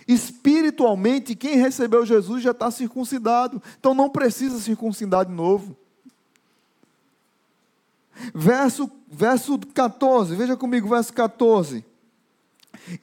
Espiritualmente, 0.08 1.36
quem 1.36 1.58
recebeu 1.58 2.06
Jesus 2.06 2.44
já 2.44 2.52
está 2.52 2.70
circuncidado. 2.70 3.62
Então 3.80 3.94
não 3.94 4.10
precisa 4.10 4.60
circuncidar 4.60 5.26
de 5.26 5.32
novo. 5.32 5.76
Verso, 8.34 8.90
verso 9.08 9.60
14, 9.60 10.36
veja 10.36 10.56
comigo, 10.56 10.88
verso 10.88 11.14
14. 11.14 11.86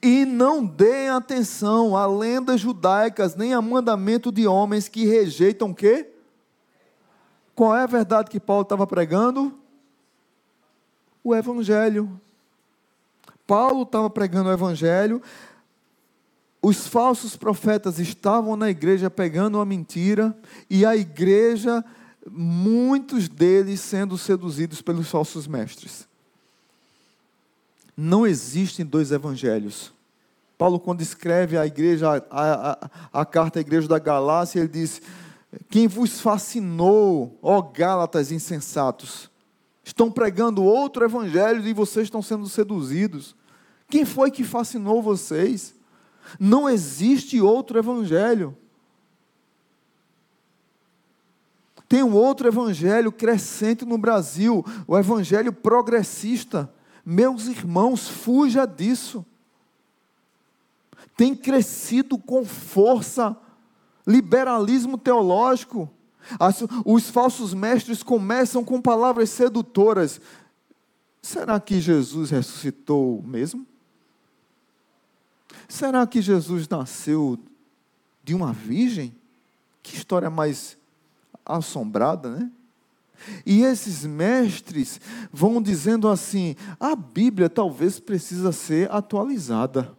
E 0.03 0.25
não 0.25 0.65
deem 0.65 1.09
atenção 1.09 1.97
a 1.97 2.07
lendas 2.07 2.61
judaicas, 2.61 3.35
nem 3.35 3.53
a 3.53 3.61
mandamento 3.61 4.31
de 4.31 4.47
homens 4.47 4.89
que 4.89 5.07
rejeitam 5.07 5.71
o 5.71 5.75
quê? 5.75 6.09
Qual 7.55 7.77
é 7.77 7.83
a 7.83 7.87
verdade 7.87 8.31
que 8.31 8.41
Paulo 8.41 8.63
estava 8.63 8.87
pregando? 8.87 9.59
O 11.23 11.35
Evangelho. 11.35 12.21
Paulo 13.47 13.83
estava 13.83 14.09
pregando 14.09 14.49
o 14.49 14.53
Evangelho, 14.53 15.21
os 16.63 16.87
falsos 16.87 17.37
profetas 17.37 17.99
estavam 17.99 18.57
na 18.57 18.71
igreja 18.71 19.11
pegando 19.11 19.59
uma 19.59 19.65
mentira, 19.65 20.37
e 20.71 20.87
a 20.87 20.97
igreja, 20.97 21.85
muitos 22.31 23.29
deles 23.29 23.81
sendo 23.81 24.17
seduzidos 24.17 24.81
pelos 24.81 25.09
falsos 25.09 25.47
mestres. 25.47 26.07
Não 27.97 28.27
existem 28.27 28.87
dois 28.87 29.13
evangelhos. 29.13 29.93
Paulo, 30.57 30.79
quando 30.79 31.01
escreve 31.01 31.59
a 31.59 31.67
igreja, 31.67 32.25
a, 32.31 32.73
a, 33.13 33.21
a 33.21 33.25
carta 33.25 33.59
à 33.59 33.61
igreja 33.61 33.89
da 33.89 33.99
Galácia, 33.99 34.61
ele 34.61 34.69
diz: 34.69 35.03
Quem 35.69 35.89
vos 35.89 36.21
fascinou, 36.21 37.37
ó 37.43 37.61
Gálatas 37.61 38.31
insensatos, 38.31 39.29
estão 39.85 40.11
pregando 40.11 40.63
outro 40.63 41.05
evangelho 41.05 41.67
e 41.67 41.73
vocês 41.73 42.05
estão 42.05 42.23
sendo 42.23 42.49
seduzidos. 42.49 43.35
Quem 43.89 44.05
foi 44.05 44.31
que 44.31 44.45
fascinou 44.45 45.03
vocês? 45.03 45.75
Não 46.39 46.69
existe 46.69 47.41
outro 47.41 47.79
evangelho. 47.79 48.57
Tem 51.93 52.03
um 52.03 52.15
outro 52.15 52.49
evangelho 52.49 53.13
crescente 53.13 53.85
no 53.85 53.99
Brasil, 53.99 54.65
o 54.87 54.97
evangelho 54.97 55.53
progressista 55.53 56.73
meus 57.05 57.49
irmãos, 57.49 58.09
fuja 58.09 58.65
disso. 58.65 59.27
Tem 61.15 61.37
crescido 61.37 62.17
com 62.17 62.47
força 62.47 63.37
liberalismo 64.07 64.97
teológico. 64.97 65.87
As, 66.41 66.65
os 66.87 67.11
falsos 67.11 67.53
mestres 67.53 68.03
começam 68.03 68.65
com 68.65 68.81
palavras 68.81 69.29
sedutoras. 69.29 70.19
Será 71.21 71.61
que 71.61 71.79
Jesus 71.79 72.31
ressuscitou 72.31 73.23
mesmo? 73.23 73.67
Será 75.69 76.07
que 76.07 76.23
Jesus 76.23 76.67
nasceu 76.67 77.39
de 78.25 78.35
uma 78.35 78.51
virgem? 78.51 79.15
Que 79.83 79.95
história 79.95 80.31
mais 80.31 80.81
assombrada, 81.45 82.31
né? 82.31 82.51
E 83.47 83.63
esses 83.63 84.05
mestres 84.05 85.01
vão 85.33 85.63
dizendo 85.63 86.09
assim: 86.09 86.57
a 86.79 86.95
Bíblia 86.97 87.49
talvez 87.49 88.01
precisa 88.01 88.53
ser 88.53 88.91
atualizada. 88.91 89.97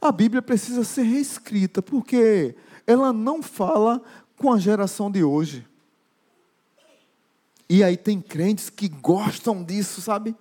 A 0.00 0.10
Bíblia 0.10 0.42
precisa 0.42 0.82
ser 0.82 1.02
reescrita, 1.02 1.80
porque 1.80 2.56
ela 2.86 3.12
não 3.12 3.40
fala 3.40 4.02
com 4.36 4.52
a 4.52 4.58
geração 4.58 5.10
de 5.10 5.22
hoje. 5.22 5.66
E 7.68 7.84
aí 7.84 7.96
tem 7.96 8.20
crentes 8.20 8.68
que 8.68 8.88
gostam 8.88 9.62
disso, 9.62 10.02
sabe? 10.02 10.34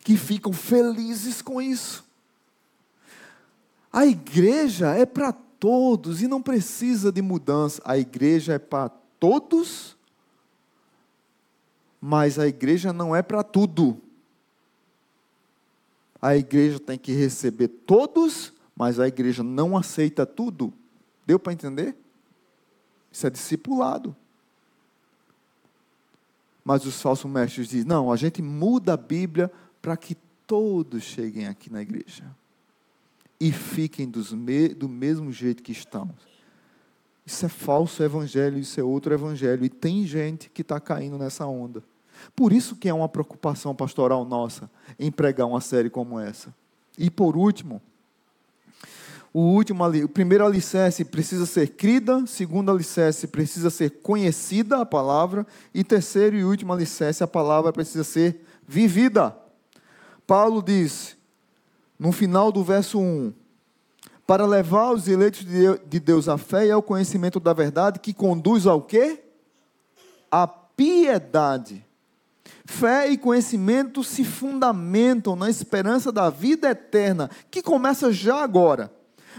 Que 0.00 0.16
ficam 0.16 0.52
felizes 0.52 1.42
com 1.42 1.60
isso. 1.60 2.04
A 3.92 4.06
igreja 4.06 4.94
é 4.94 5.06
para 5.06 5.34
todos 5.64 6.20
e 6.20 6.28
não 6.28 6.42
precisa 6.42 7.10
de 7.10 7.22
mudança. 7.22 7.80
A 7.86 7.96
igreja 7.96 8.52
é 8.52 8.58
para 8.58 8.90
todos, 9.18 9.96
mas 11.98 12.38
a 12.38 12.46
igreja 12.46 12.92
não 12.92 13.16
é 13.16 13.22
para 13.22 13.42
tudo. 13.42 13.98
A 16.20 16.36
igreja 16.36 16.78
tem 16.78 16.98
que 16.98 17.12
receber 17.12 17.68
todos, 17.68 18.52
mas 18.76 19.00
a 19.00 19.08
igreja 19.08 19.42
não 19.42 19.74
aceita 19.74 20.26
tudo. 20.26 20.70
Deu 21.26 21.38
para 21.38 21.54
entender? 21.54 21.96
Isso 23.10 23.26
é 23.26 23.30
discipulado. 23.30 24.14
Mas 26.62 26.84
os 26.84 27.00
falsos 27.00 27.30
mestres 27.30 27.68
dizem: 27.68 27.88
não, 27.88 28.12
a 28.12 28.16
gente 28.16 28.42
muda 28.42 28.92
a 28.92 28.98
Bíblia 28.98 29.50
para 29.80 29.96
que 29.96 30.14
todos 30.46 31.02
cheguem 31.02 31.46
aqui 31.46 31.72
na 31.72 31.80
igreja 31.80 32.36
e 33.40 33.52
fiquem 33.52 34.10
me, 34.32 34.68
do 34.68 34.88
mesmo 34.88 35.32
jeito 35.32 35.62
que 35.62 35.72
estão. 35.72 36.10
Isso 37.26 37.46
é 37.46 37.48
falso 37.48 38.02
evangelho, 38.02 38.58
isso 38.58 38.78
é 38.78 38.82
outro 38.82 39.12
evangelho. 39.14 39.64
E 39.64 39.68
tem 39.68 40.06
gente 40.06 40.50
que 40.50 40.62
está 40.62 40.78
caindo 40.78 41.18
nessa 41.18 41.46
onda. 41.46 41.82
Por 42.36 42.52
isso 42.52 42.76
que 42.76 42.88
é 42.88 42.94
uma 42.94 43.08
preocupação 43.08 43.74
pastoral 43.74 44.24
nossa 44.24 44.70
em 44.98 45.10
pregar 45.10 45.46
uma 45.46 45.60
série 45.60 45.90
como 45.90 46.18
essa. 46.20 46.54
E 46.98 47.10
por 47.10 47.36
último, 47.36 47.82
o 49.32 49.40
último 49.40 49.84
o 49.84 50.08
primeiro 50.08 50.46
alicerce 50.46 51.04
precisa 51.04 51.44
ser 51.44 51.70
crida, 51.70 52.24
segundo 52.26 52.70
alicerce 52.70 53.26
precisa 53.26 53.68
ser 53.68 53.90
conhecida 54.00 54.80
a 54.80 54.86
palavra, 54.86 55.44
e 55.74 55.82
terceiro 55.82 56.36
e 56.36 56.44
último 56.44 56.72
alicerce, 56.72 57.24
a 57.24 57.26
palavra 57.26 57.72
precisa 57.72 58.04
ser 58.04 58.44
vivida. 58.66 59.36
Paulo 60.24 60.62
diz: 60.62 61.16
no 62.04 62.12
final 62.12 62.52
do 62.52 62.62
verso 62.62 63.00
1, 63.00 63.32
para 64.26 64.44
levar 64.44 64.92
os 64.92 65.08
eleitos 65.08 65.42
de 65.42 66.00
Deus 66.00 66.28
à 66.28 66.36
fé 66.36 66.66
e 66.66 66.70
ao 66.70 66.82
conhecimento 66.82 67.40
da 67.40 67.54
verdade, 67.54 67.98
que 67.98 68.12
conduz 68.12 68.66
ao 68.66 68.82
quê? 68.82 69.24
A 70.30 70.46
piedade. 70.46 71.82
Fé 72.66 73.08
e 73.08 73.16
conhecimento 73.16 74.04
se 74.04 74.22
fundamentam 74.22 75.34
na 75.34 75.48
esperança 75.48 76.12
da 76.12 76.28
vida 76.28 76.68
eterna, 76.68 77.30
que 77.50 77.62
começa 77.62 78.12
já 78.12 78.42
agora. 78.42 78.92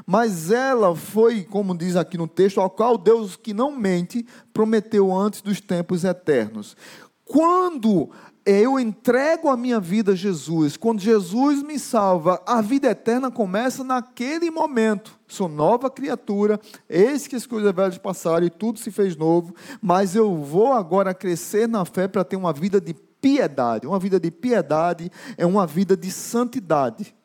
Mas 0.03 0.49
ela 0.49 0.95
foi, 0.95 1.43
como 1.43 1.77
diz 1.77 1.95
aqui 1.95 2.17
no 2.17 2.27
texto, 2.27 2.59
ao 2.59 2.69
qual 2.69 2.97
Deus 2.97 3.35
que 3.35 3.53
não 3.53 3.71
mente 3.77 4.25
prometeu 4.51 5.15
antes 5.15 5.39
dos 5.39 5.61
tempos 5.61 6.03
eternos. 6.03 6.75
Quando 7.23 8.09
eu 8.45 8.79
entrego 8.79 9.49
a 9.49 9.57
minha 9.57 9.79
vida 9.79 10.11
a 10.11 10.15
Jesus, 10.15 10.77
quando 10.77 10.99
Jesus 10.99 11.63
me 11.63 11.79
salva, 11.79 12.39
a 12.45 12.61
vida 12.61 12.87
eterna 12.87 13.31
começa 13.31 13.83
naquele 13.83 14.51
momento. 14.51 15.19
Sou 15.27 15.49
nova 15.49 15.89
criatura, 15.89 16.59
eis 16.87 17.25
que 17.25 17.35
as 17.35 17.47
coisas 17.47 17.73
velhas 17.73 17.97
passaram 17.97 18.45
e 18.45 18.49
tudo 18.51 18.77
se 18.77 18.91
fez 18.91 19.15
novo, 19.15 19.55
mas 19.81 20.15
eu 20.15 20.37
vou 20.37 20.73
agora 20.73 21.13
crescer 21.13 21.67
na 21.67 21.83
fé 21.85 22.07
para 22.07 22.23
ter 22.23 22.35
uma 22.35 22.53
vida 22.53 22.79
de 22.79 22.93
piedade. 22.93 23.87
Uma 23.87 23.97
vida 23.97 24.19
de 24.19 24.29
piedade 24.29 25.11
é 25.35 25.45
uma 25.45 25.65
vida 25.65 25.97
de 25.97 26.11
santidade. 26.11 27.15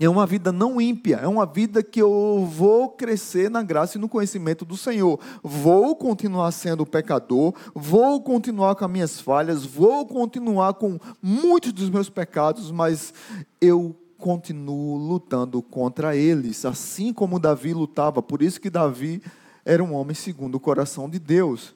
É 0.00 0.08
uma 0.08 0.26
vida 0.26 0.52
não 0.52 0.80
ímpia, 0.80 1.16
é 1.16 1.26
uma 1.26 1.44
vida 1.44 1.82
que 1.82 2.00
eu 2.00 2.48
vou 2.48 2.90
crescer 2.90 3.50
na 3.50 3.64
graça 3.64 3.98
e 3.98 4.00
no 4.00 4.08
conhecimento 4.08 4.64
do 4.64 4.76
Senhor. 4.76 5.18
Vou 5.42 5.96
continuar 5.96 6.52
sendo 6.52 6.86
pecador, 6.86 7.52
vou 7.74 8.22
continuar 8.22 8.76
com 8.76 8.84
as 8.84 8.90
minhas 8.90 9.20
falhas, 9.20 9.64
vou 9.64 10.06
continuar 10.06 10.74
com 10.74 11.00
muitos 11.20 11.72
dos 11.72 11.90
meus 11.90 12.08
pecados, 12.08 12.70
mas 12.70 13.12
eu 13.60 13.96
continuo 14.16 14.96
lutando 14.96 15.60
contra 15.60 16.14
eles, 16.14 16.64
assim 16.64 17.12
como 17.12 17.40
Davi 17.40 17.74
lutava. 17.74 18.22
Por 18.22 18.40
isso 18.40 18.60
que 18.60 18.70
Davi 18.70 19.20
era 19.64 19.82
um 19.82 19.94
homem 19.94 20.14
segundo 20.14 20.54
o 20.54 20.60
coração 20.60 21.10
de 21.10 21.18
Deus. 21.18 21.74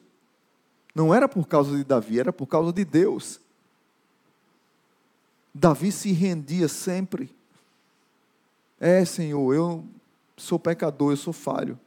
Não 0.95 1.13
era 1.13 1.27
por 1.27 1.45
causa 1.45 1.75
de 1.75 1.83
Davi, 1.83 2.21
era 2.21 2.31
por 2.31 2.47
causa 2.47 2.71
de 2.71 2.85
Deus. 2.85 3.41
Davi 5.53 5.91
se 5.91 6.13
rendia 6.13 6.69
sempre. 6.69 7.42
É, 8.85 9.05
Senhor, 9.05 9.53
eu 9.53 9.85
sou 10.35 10.59
pecador, 10.59 11.13
eu 11.13 11.15
sou 11.15 11.31
falho. 11.31 11.79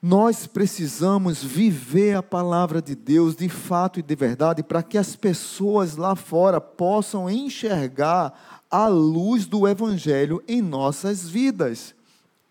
Nós 0.00 0.46
precisamos 0.46 1.42
viver 1.42 2.14
a 2.14 2.22
palavra 2.22 2.80
de 2.80 2.94
Deus 2.94 3.34
de 3.34 3.48
fato 3.48 3.98
e 3.98 4.02
de 4.02 4.14
verdade 4.14 4.62
para 4.62 4.80
que 4.80 4.96
as 4.96 5.16
pessoas 5.16 5.96
lá 5.96 6.14
fora 6.14 6.60
possam 6.60 7.28
enxergar 7.28 8.62
a 8.70 8.86
luz 8.86 9.44
do 9.44 9.66
Evangelho 9.66 10.40
em 10.46 10.62
nossas 10.62 11.28
vidas. 11.28 11.92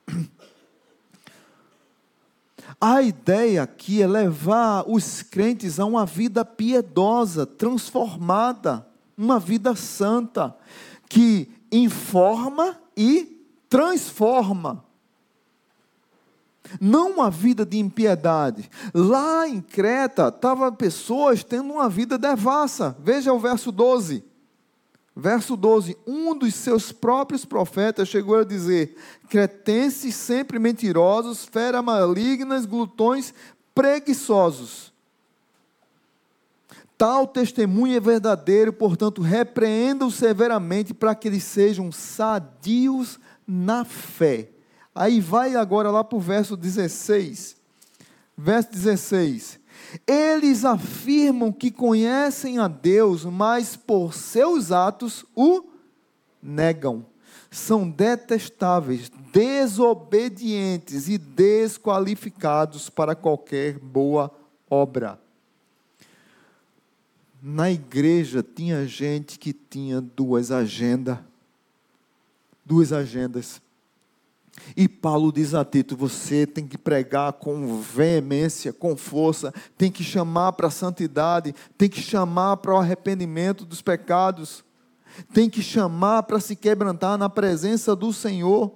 A 2.81 3.01
ideia 3.01 3.63
aqui 3.63 4.01
é 4.01 4.07
levar 4.07 4.83
os 4.87 5.21
crentes 5.21 5.79
a 5.79 5.85
uma 5.85 6.05
vida 6.05 6.43
piedosa, 6.43 7.45
transformada, 7.45 8.85
uma 9.15 9.39
vida 9.39 9.75
santa, 9.75 10.55
que 11.07 11.47
informa 11.71 12.79
e 12.95 13.45
transforma. 13.69 14.83
Não 16.79 17.11
uma 17.11 17.29
vida 17.29 17.65
de 17.65 17.77
impiedade. 17.79 18.69
Lá 18.93 19.47
em 19.47 19.61
Creta, 19.61 20.27
estavam 20.27 20.73
pessoas 20.73 21.43
tendo 21.43 21.73
uma 21.73 21.89
vida 21.89 22.17
devassa. 22.17 22.95
Veja 22.99 23.33
o 23.33 23.39
verso 23.39 23.71
12. 23.71 24.23
Verso 25.15 25.57
12: 25.57 25.97
Um 26.07 26.37
dos 26.37 26.55
seus 26.55 26.91
próprios 26.91 27.43
profetas 27.43 28.07
chegou 28.07 28.37
a 28.37 28.45
dizer: 28.45 28.95
Cretenses 29.27 30.15
sempre 30.15 30.59
mentirosos, 30.59 31.43
feras 31.45 31.83
malignas, 31.83 32.65
glutões, 32.65 33.33
preguiçosos. 33.75 34.90
Tal 37.01 37.25
testemunho 37.25 37.97
é 37.97 37.99
verdadeiro, 37.99 38.71
portanto, 38.71 39.23
repreenda-o 39.23 40.11
severamente 40.11 40.93
para 40.93 41.15
que 41.15 41.27
eles 41.27 41.43
sejam 41.43 41.91
sadios 41.91 43.19
na 43.47 43.83
fé. 43.83 44.51
Aí 44.93 45.19
vai 45.19 45.55
agora 45.55 45.89
lá 45.89 46.03
para 46.03 46.15
o 46.15 46.21
verso 46.21 46.55
16. 46.55 47.55
Verso 48.37 48.71
16. 48.73 49.59
Eles 50.05 50.63
afirmam 50.63 51.51
que 51.51 51.71
conhecem 51.71 52.59
a 52.59 52.67
Deus, 52.67 53.25
mas 53.25 53.75
por 53.75 54.13
seus 54.13 54.71
atos 54.71 55.25
o 55.35 55.71
negam. 56.39 57.03
São 57.49 57.89
detestáveis, 57.89 59.11
desobedientes 59.33 61.09
e 61.09 61.17
desqualificados 61.17 62.91
para 62.91 63.15
qualquer 63.15 63.79
boa 63.79 64.29
obra. 64.69 65.19
Na 67.43 67.71
igreja 67.71 68.43
tinha 68.43 68.85
gente 68.85 69.39
que 69.39 69.51
tinha 69.51 69.99
duas 69.99 70.51
agendas. 70.51 71.17
Duas 72.63 72.93
agendas. 72.93 73.59
E 74.77 74.87
Paulo 74.87 75.31
diz 75.31 75.55
a 75.55 75.65
Tito: 75.65 75.97
você 75.97 76.45
tem 76.45 76.67
que 76.67 76.77
pregar 76.77 77.33
com 77.33 77.81
veemência, 77.81 78.71
com 78.71 78.95
força, 78.95 79.51
tem 79.75 79.91
que 79.91 80.03
chamar 80.03 80.51
para 80.51 80.67
a 80.67 80.71
santidade, 80.71 81.55
tem 81.75 81.89
que 81.89 81.99
chamar 81.99 82.57
para 82.57 82.75
o 82.75 82.77
arrependimento 82.77 83.65
dos 83.65 83.81
pecados, 83.81 84.63
tem 85.33 85.49
que 85.49 85.63
chamar 85.63 86.23
para 86.23 86.39
se 86.39 86.55
quebrantar 86.55 87.17
na 87.17 87.27
presença 87.27 87.95
do 87.95 88.13
Senhor. 88.13 88.71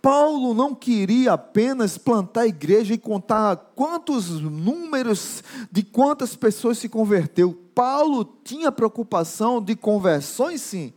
Paulo 0.00 0.54
não 0.54 0.72
queria 0.72 1.32
apenas 1.32 1.98
plantar 1.98 2.42
a 2.42 2.46
igreja 2.46 2.94
e 2.94 2.98
contar 2.98 3.56
quantos 3.74 4.30
números 4.30 5.42
de 5.72 5.82
quantas 5.82 6.36
pessoas 6.36 6.78
se 6.78 6.88
converteu. 6.88 7.63
Paulo 7.74 8.24
tinha 8.44 8.70
preocupação 8.70 9.60
de 9.60 9.74
conversões, 9.74 10.60
sim, 10.60 10.92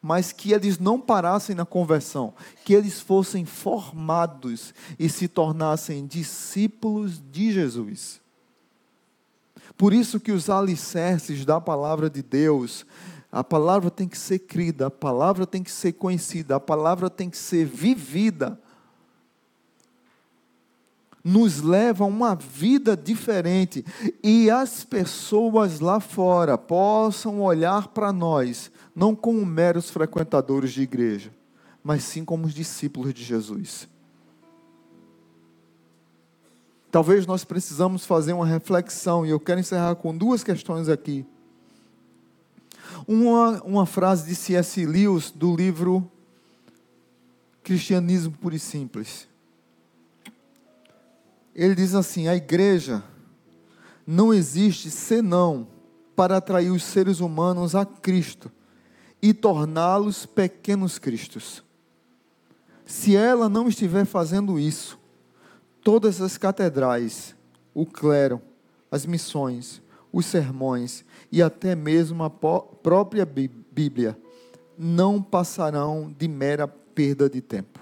mas 0.00 0.32
que 0.32 0.52
eles 0.52 0.78
não 0.78 1.00
parassem 1.00 1.54
na 1.54 1.64
conversão, 1.64 2.34
que 2.64 2.74
eles 2.74 3.00
fossem 3.00 3.44
formados 3.44 4.74
e 4.98 5.08
se 5.08 5.28
tornassem 5.28 6.06
discípulos 6.06 7.22
de 7.30 7.52
Jesus. 7.52 8.20
Por 9.76 9.92
isso 9.92 10.18
que 10.18 10.32
os 10.32 10.50
alicerces 10.50 11.44
da 11.44 11.60
palavra 11.60 12.10
de 12.10 12.22
Deus, 12.22 12.84
a 13.30 13.44
palavra 13.44 13.90
tem 13.90 14.08
que 14.08 14.18
ser 14.18 14.40
crida, 14.40 14.86
a 14.86 14.90
palavra 14.90 15.46
tem 15.46 15.62
que 15.62 15.70
ser 15.70 15.92
conhecida, 15.92 16.56
a 16.56 16.60
palavra 16.60 17.08
tem 17.08 17.30
que 17.30 17.38
ser 17.38 17.64
vivida. 17.64 18.60
Nos 21.24 21.62
leva 21.62 22.04
a 22.04 22.06
uma 22.06 22.34
vida 22.34 22.96
diferente 22.96 23.84
e 24.22 24.50
as 24.50 24.84
pessoas 24.84 25.78
lá 25.78 26.00
fora 26.00 26.58
possam 26.58 27.40
olhar 27.40 27.88
para 27.88 28.12
nós 28.12 28.70
não 28.94 29.14
como 29.14 29.44
meros 29.44 29.90
frequentadores 29.90 30.72
de 30.72 30.82
igreja, 30.82 31.32
mas 31.82 32.04
sim 32.04 32.24
como 32.24 32.46
os 32.46 32.54
discípulos 32.54 33.12
de 33.14 33.24
Jesus. 33.24 33.88
Talvez 36.90 37.26
nós 37.26 37.42
precisamos 37.42 38.04
fazer 38.04 38.34
uma 38.34 38.46
reflexão, 38.46 39.24
e 39.24 39.30
eu 39.30 39.40
quero 39.40 39.60
encerrar 39.60 39.94
com 39.94 40.14
duas 40.14 40.44
questões 40.44 40.90
aqui. 40.90 41.24
Uma, 43.08 43.62
uma 43.62 43.86
frase 43.86 44.28
de 44.28 44.34
C.S. 44.34 44.84
Lewis, 44.84 45.30
do 45.30 45.56
livro 45.56 46.06
Cristianismo 47.62 48.32
Puro 48.32 48.54
e 48.54 48.58
Simples. 48.58 49.26
Ele 51.54 51.74
diz 51.74 51.94
assim: 51.94 52.28
a 52.28 52.34
igreja 52.34 53.02
não 54.06 54.32
existe 54.32 54.90
senão 54.90 55.66
para 56.16 56.36
atrair 56.36 56.70
os 56.70 56.82
seres 56.82 57.20
humanos 57.20 57.74
a 57.74 57.84
Cristo 57.84 58.50
e 59.20 59.32
torná-los 59.32 60.26
pequenos 60.26 60.98
cristos. 60.98 61.62
Se 62.84 63.16
ela 63.16 63.48
não 63.48 63.68
estiver 63.68 64.04
fazendo 64.04 64.58
isso, 64.58 64.98
todas 65.82 66.20
as 66.20 66.36
catedrais, 66.36 67.34
o 67.72 67.86
clero, 67.86 68.40
as 68.90 69.06
missões, 69.06 69.80
os 70.12 70.26
sermões 70.26 71.04
e 71.30 71.42
até 71.42 71.74
mesmo 71.74 72.22
a 72.22 72.30
própria 72.30 73.24
Bíblia 73.24 74.18
não 74.76 75.22
passarão 75.22 76.14
de 76.18 76.28
mera 76.28 76.68
perda 76.68 77.30
de 77.30 77.40
tempo. 77.40 77.81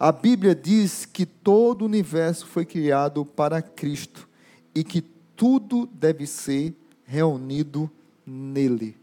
A 0.00 0.10
Bíblia 0.10 0.54
diz 0.54 1.04
que 1.04 1.26
todo 1.26 1.82
o 1.82 1.84
universo 1.84 2.46
foi 2.46 2.64
criado 2.64 3.22
para 3.22 3.60
Cristo 3.60 4.26
e 4.74 4.82
que 4.82 5.02
tudo 5.02 5.86
deve 5.86 6.26
ser 6.26 6.74
reunido 7.04 7.90
nele. 8.24 8.96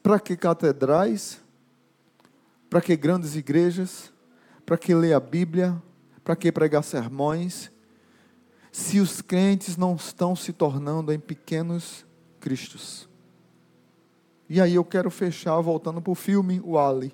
Para 0.00 0.20
que 0.20 0.36
catedrais? 0.36 1.42
Para 2.70 2.80
que 2.80 2.94
grandes 2.94 3.34
igrejas? 3.34 4.12
Para 4.64 4.78
que 4.78 4.94
ler 4.94 5.14
a 5.14 5.20
Bíblia? 5.20 5.82
Para 6.22 6.36
que 6.36 6.52
pregar 6.52 6.84
sermões? 6.84 7.72
Se 8.70 9.00
os 9.00 9.20
crentes 9.20 9.76
não 9.76 9.96
estão 9.96 10.36
se 10.36 10.52
tornando 10.52 11.12
em 11.12 11.18
pequenos 11.18 12.06
cristos. 12.38 13.08
E 14.48 14.60
aí 14.60 14.76
eu 14.76 14.84
quero 14.84 15.10
fechar 15.10 15.60
voltando 15.60 16.00
para 16.00 16.12
o 16.12 16.14
filme 16.14 16.60
O 16.62 16.78
Ali. 16.78 17.12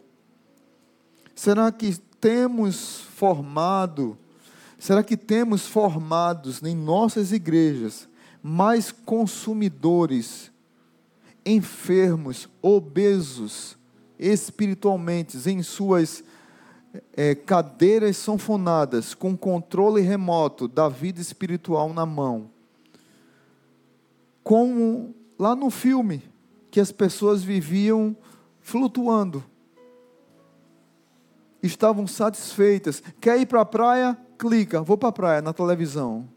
Será 1.34 1.70
que 1.72 1.96
temos 2.20 3.00
formado, 3.14 4.16
será 4.78 5.02
que 5.02 5.16
temos 5.16 5.66
formados 5.66 6.62
em 6.62 6.74
nossas 6.74 7.32
igrejas 7.32 8.08
mais 8.42 8.90
consumidores 8.90 10.50
enfermos, 11.44 12.48
obesos, 12.60 13.76
espiritualmente, 14.18 15.38
em 15.48 15.62
suas 15.62 16.22
é, 17.16 17.34
cadeiras 17.34 18.16
sanfonadas, 18.16 19.14
com 19.14 19.36
controle 19.36 20.00
remoto 20.00 20.68
da 20.68 20.88
vida 20.88 21.20
espiritual 21.20 21.92
na 21.92 22.06
mão. 22.06 22.50
Como 24.42 25.14
lá 25.38 25.54
no 25.54 25.70
filme, 25.70 26.22
que 26.70 26.80
as 26.80 26.92
pessoas 26.92 27.42
viviam 27.42 28.16
flutuando. 28.60 29.44
Estavam 31.62 32.06
satisfeitas. 32.06 33.02
Quer 33.20 33.40
ir 33.40 33.46
para 33.46 33.60
a 33.60 33.64
praia? 33.64 34.18
Clica, 34.38 34.82
vou 34.82 34.98
para 34.98 35.10
a 35.10 35.12
praia 35.12 35.42
na 35.42 35.52
televisão. 35.52 36.28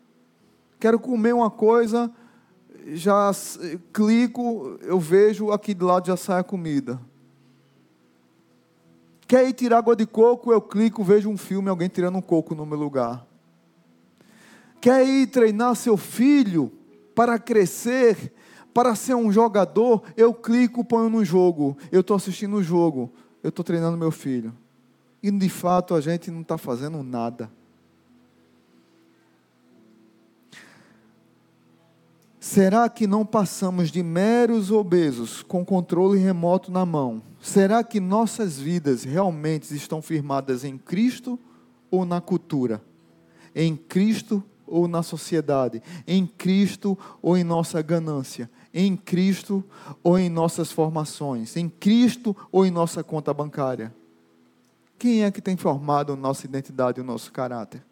Quero 0.80 1.00
comer 1.00 1.34
uma 1.34 1.50
coisa, 1.50 2.12
já 2.94 3.32
clico, 3.92 4.78
eu 4.82 5.00
vejo 5.00 5.52
aqui 5.52 5.74
do 5.74 5.86
lado 5.86 6.08
já 6.08 6.16
sai 6.16 6.42
a 6.42 6.44
comida. 6.44 7.00
Quer 9.28 9.48
ir 9.48 9.54
tirar 9.54 9.80
água 9.80 9.96
de 9.96 10.06
coco, 10.06 10.52
eu 10.52 10.62
clico, 10.62 11.04
vejo 11.04 11.30
um 11.30 11.38
filme, 11.38 11.70
alguém 11.70 11.90
tirando 11.90 12.18
um 12.18 12.22
coco 12.22 12.54
no 12.54 12.66
meu 12.66 12.78
lugar. 12.78 13.26
Quer 14.80 15.08
ir 15.08 15.28
treinar 15.28 15.76
seu 15.76 15.98
filho 15.98 16.72
para 17.16 17.40
crescer, 17.40 18.32
para 18.72 18.94
ser 18.94 19.16
um 19.16 19.32
jogador, 19.32 20.04
eu 20.16 20.32
clico, 20.34 20.86
ponho 20.86 21.10
no 21.10 21.26
jogo. 21.26 21.76
Eu 21.92 22.02
estou 22.02 22.16
assistindo 22.16 22.58
o 22.58 22.64
jogo, 22.64 23.12
eu 23.42 23.50
estou 23.50 23.66
treinando 23.66 23.98
meu 23.98 24.12
filho. 24.12 24.54
E 25.26 25.32
de 25.32 25.50
fato 25.50 25.96
a 25.96 26.02
gente 26.02 26.30
não 26.30 26.42
está 26.42 26.56
fazendo 26.56 27.02
nada. 27.02 27.50
Será 32.40 32.88
que 32.88 33.08
não 33.08 33.26
passamos 33.26 33.90
de 33.90 34.04
meros 34.04 34.70
obesos 34.70 35.42
com 35.42 35.66
controle 35.66 36.20
remoto 36.20 36.72
na 36.72 36.86
mão? 36.86 37.24
Será 37.42 37.84
que 37.84 38.00
nossas 38.00 38.60
vidas 38.60 39.04
realmente 39.04 39.76
estão 39.76 40.00
firmadas 40.00 40.64
em 40.64 40.78
Cristo 40.78 41.40
ou 41.90 42.06
na 42.06 42.22
cultura? 42.22 42.80
Em 43.56 43.76
Cristo 43.76 44.44
ou 44.68 44.88
na 44.88 45.02
sociedade? 45.02 45.82
Em 46.06 46.28
Cristo 46.28 46.96
ou 47.20 47.36
em 47.36 47.44
nossa 47.44 47.82
ganância? 47.82 48.48
Em 48.72 48.96
Cristo 48.96 49.64
ou 50.04 50.20
em 50.20 50.30
nossas 50.30 50.72
formações? 50.72 51.58
Em 51.58 51.68
Cristo 51.68 52.38
ou 52.52 52.64
em 52.64 52.70
nossa 52.70 53.04
conta 53.04 53.34
bancária? 53.34 53.92
Quem 54.98 55.24
é 55.24 55.32
que 55.32 55.42
tem 55.42 55.58
formado 55.58 56.16
nossa 56.16 56.46
identidade 56.46 57.00
e 57.00 57.02
o 57.02 57.06
nosso 57.06 57.32
caráter? 57.32 57.84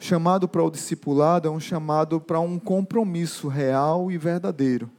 chamado 0.00 0.48
para 0.48 0.64
o 0.64 0.70
discipulado 0.70 1.46
é 1.46 1.50
um 1.50 1.60
chamado 1.60 2.20
para 2.20 2.40
um 2.40 2.58
compromisso 2.58 3.46
real 3.48 4.10
e 4.10 4.16
verdadeiro. 4.16 4.90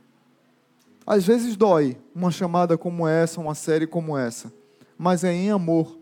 Às 1.06 1.26
vezes 1.26 1.58
dói 1.58 1.98
uma 2.14 2.30
chamada 2.30 2.78
como 2.78 3.08
essa, 3.08 3.42
uma 3.42 3.56
série 3.56 3.88
como 3.88 4.16
essa, 4.16 4.54
mas 4.96 5.24
é 5.24 5.34
em 5.34 5.50
amor, 5.50 5.98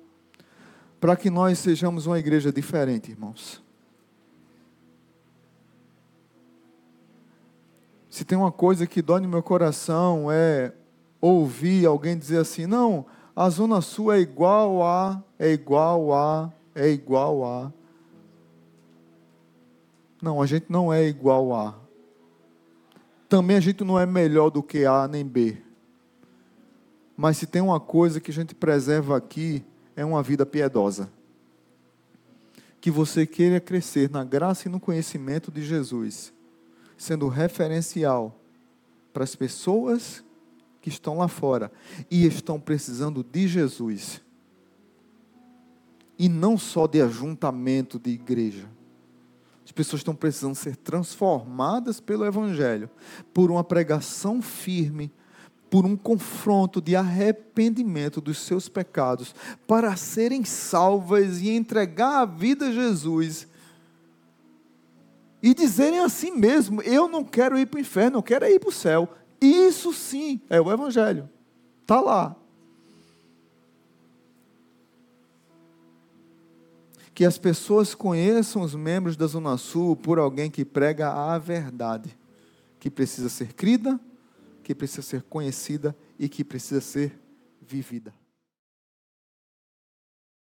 para 1.00 1.16
que 1.16 1.30
nós 1.30 1.58
sejamos 1.58 2.06
uma 2.06 2.20
igreja 2.20 2.52
diferente, 2.52 3.10
irmãos. 3.10 3.64
Se 8.10 8.26
tem 8.26 8.38
uma 8.38 8.52
coisa 8.52 8.86
que 8.86 9.02
dói 9.02 9.22
no 9.22 9.30
meu 9.30 9.42
coração 9.42 10.30
é 10.30 10.74
ouvir 11.22 11.86
alguém 11.86 12.18
dizer 12.18 12.40
assim: 12.40 12.66
não, 12.66 13.06
a 13.40 13.50
Zona 13.50 13.80
Sul 13.80 14.12
é 14.12 14.20
igual 14.20 14.84
a, 14.84 15.24
é 15.40 15.50
igual 15.50 16.12
a, 16.14 16.52
é 16.76 16.90
igual 16.90 17.46
a. 17.46 17.72
Não, 20.22 20.42
a 20.42 20.46
gente 20.46 20.66
não 20.68 20.92
é 20.92 21.08
igual 21.08 21.54
a. 21.54 21.74
Também 23.30 23.56
a 23.56 23.62
gente 23.62 23.82
não 23.82 23.98
é 23.98 24.06
melhor 24.06 24.50
do 24.50 24.62
que 24.62 24.84
A 24.84 25.08
nem 25.08 25.26
B. 25.26 25.56
Mas 27.16 27.38
se 27.38 27.48
tem 27.48 27.62
uma 27.62 27.80
coisa 27.80 28.20
que 28.20 28.30
a 28.30 28.34
gente 28.34 28.54
preserva 28.54 29.16
aqui, 29.16 29.64
é 29.96 30.04
uma 30.04 30.22
vida 30.22 30.46
piedosa. 30.46 31.10
Que 32.82 32.92
você 32.92 33.26
queira 33.26 33.62
crescer 33.62 34.10
na 34.10 34.26
graça 34.26 34.68
e 34.68 34.72
no 34.72 34.82
conhecimento 34.82 35.50
de 35.50 35.64
Jesus, 35.64 36.34
sendo 36.98 37.30
referencial 37.30 38.36
para 39.14 39.24
as 39.24 39.34
pessoas 39.34 40.26
que 40.82 40.90
estão 40.90 41.18
lá 41.18 41.28
fora 41.28 41.72
e 42.10 42.26
estão 42.26 42.60
precisando 42.60 43.24
de 43.24 43.48
Jesus. 43.48 44.22
E 46.18 46.28
não 46.28 46.58
só 46.58 46.88
de 46.88 47.02
ajuntamento 47.02 47.98
de 47.98 48.12
igreja 48.12 48.68
as 49.70 49.72
pessoas 49.72 50.00
estão 50.00 50.16
precisando 50.16 50.56
ser 50.56 50.76
transformadas 50.76 52.00
pelo 52.00 52.26
Evangelho, 52.26 52.90
por 53.32 53.52
uma 53.52 53.64
pregação 53.64 54.42
firme, 54.42 55.12
por 55.70 55.86
um 55.86 55.96
confronto 55.96 56.82
de 56.82 56.96
arrependimento 56.96 58.20
dos 58.20 58.40
seus 58.40 58.68
pecados, 58.68 59.36
para 59.68 59.96
serem 59.96 60.44
salvas 60.44 61.40
e 61.40 61.52
entregar 61.52 62.22
a 62.22 62.26
vida 62.26 62.70
a 62.70 62.72
Jesus. 62.72 63.48
E 65.40 65.54
dizerem 65.54 66.00
assim 66.00 66.32
mesmo: 66.32 66.82
eu 66.82 67.08
não 67.08 67.24
quero 67.24 67.56
ir 67.56 67.68
para 67.68 67.78
o 67.78 67.82
inferno, 67.82 68.18
eu 68.18 68.24
quero 68.24 68.48
ir 68.48 68.60
para 68.60 68.70
o 68.70 68.74
céu. 68.74 69.08
Isso 69.42 69.94
sim 69.94 70.42
é 70.50 70.60
o 70.60 70.72
Evangelho. 70.72 71.30
Está 71.82 72.02
lá. 72.02 72.36
que 77.20 77.26
as 77.26 77.38
pessoas 77.38 77.94
conheçam 77.94 78.62
os 78.62 78.74
membros 78.74 79.18
da 79.18 79.28
Zona 79.28 79.58
Sul 79.58 79.94
por 79.94 80.18
alguém 80.18 80.50
que 80.50 80.64
prega 80.64 81.12
a 81.12 81.38
verdade, 81.38 82.18
que 82.80 82.90
precisa 82.90 83.28
ser 83.28 83.52
crida, 83.52 84.00
que 84.64 84.74
precisa 84.74 85.02
ser 85.02 85.24
conhecida 85.24 85.94
e 86.18 86.30
que 86.30 86.46
precisa 86.46 86.80
ser 86.80 87.20
vivida. 87.62 88.14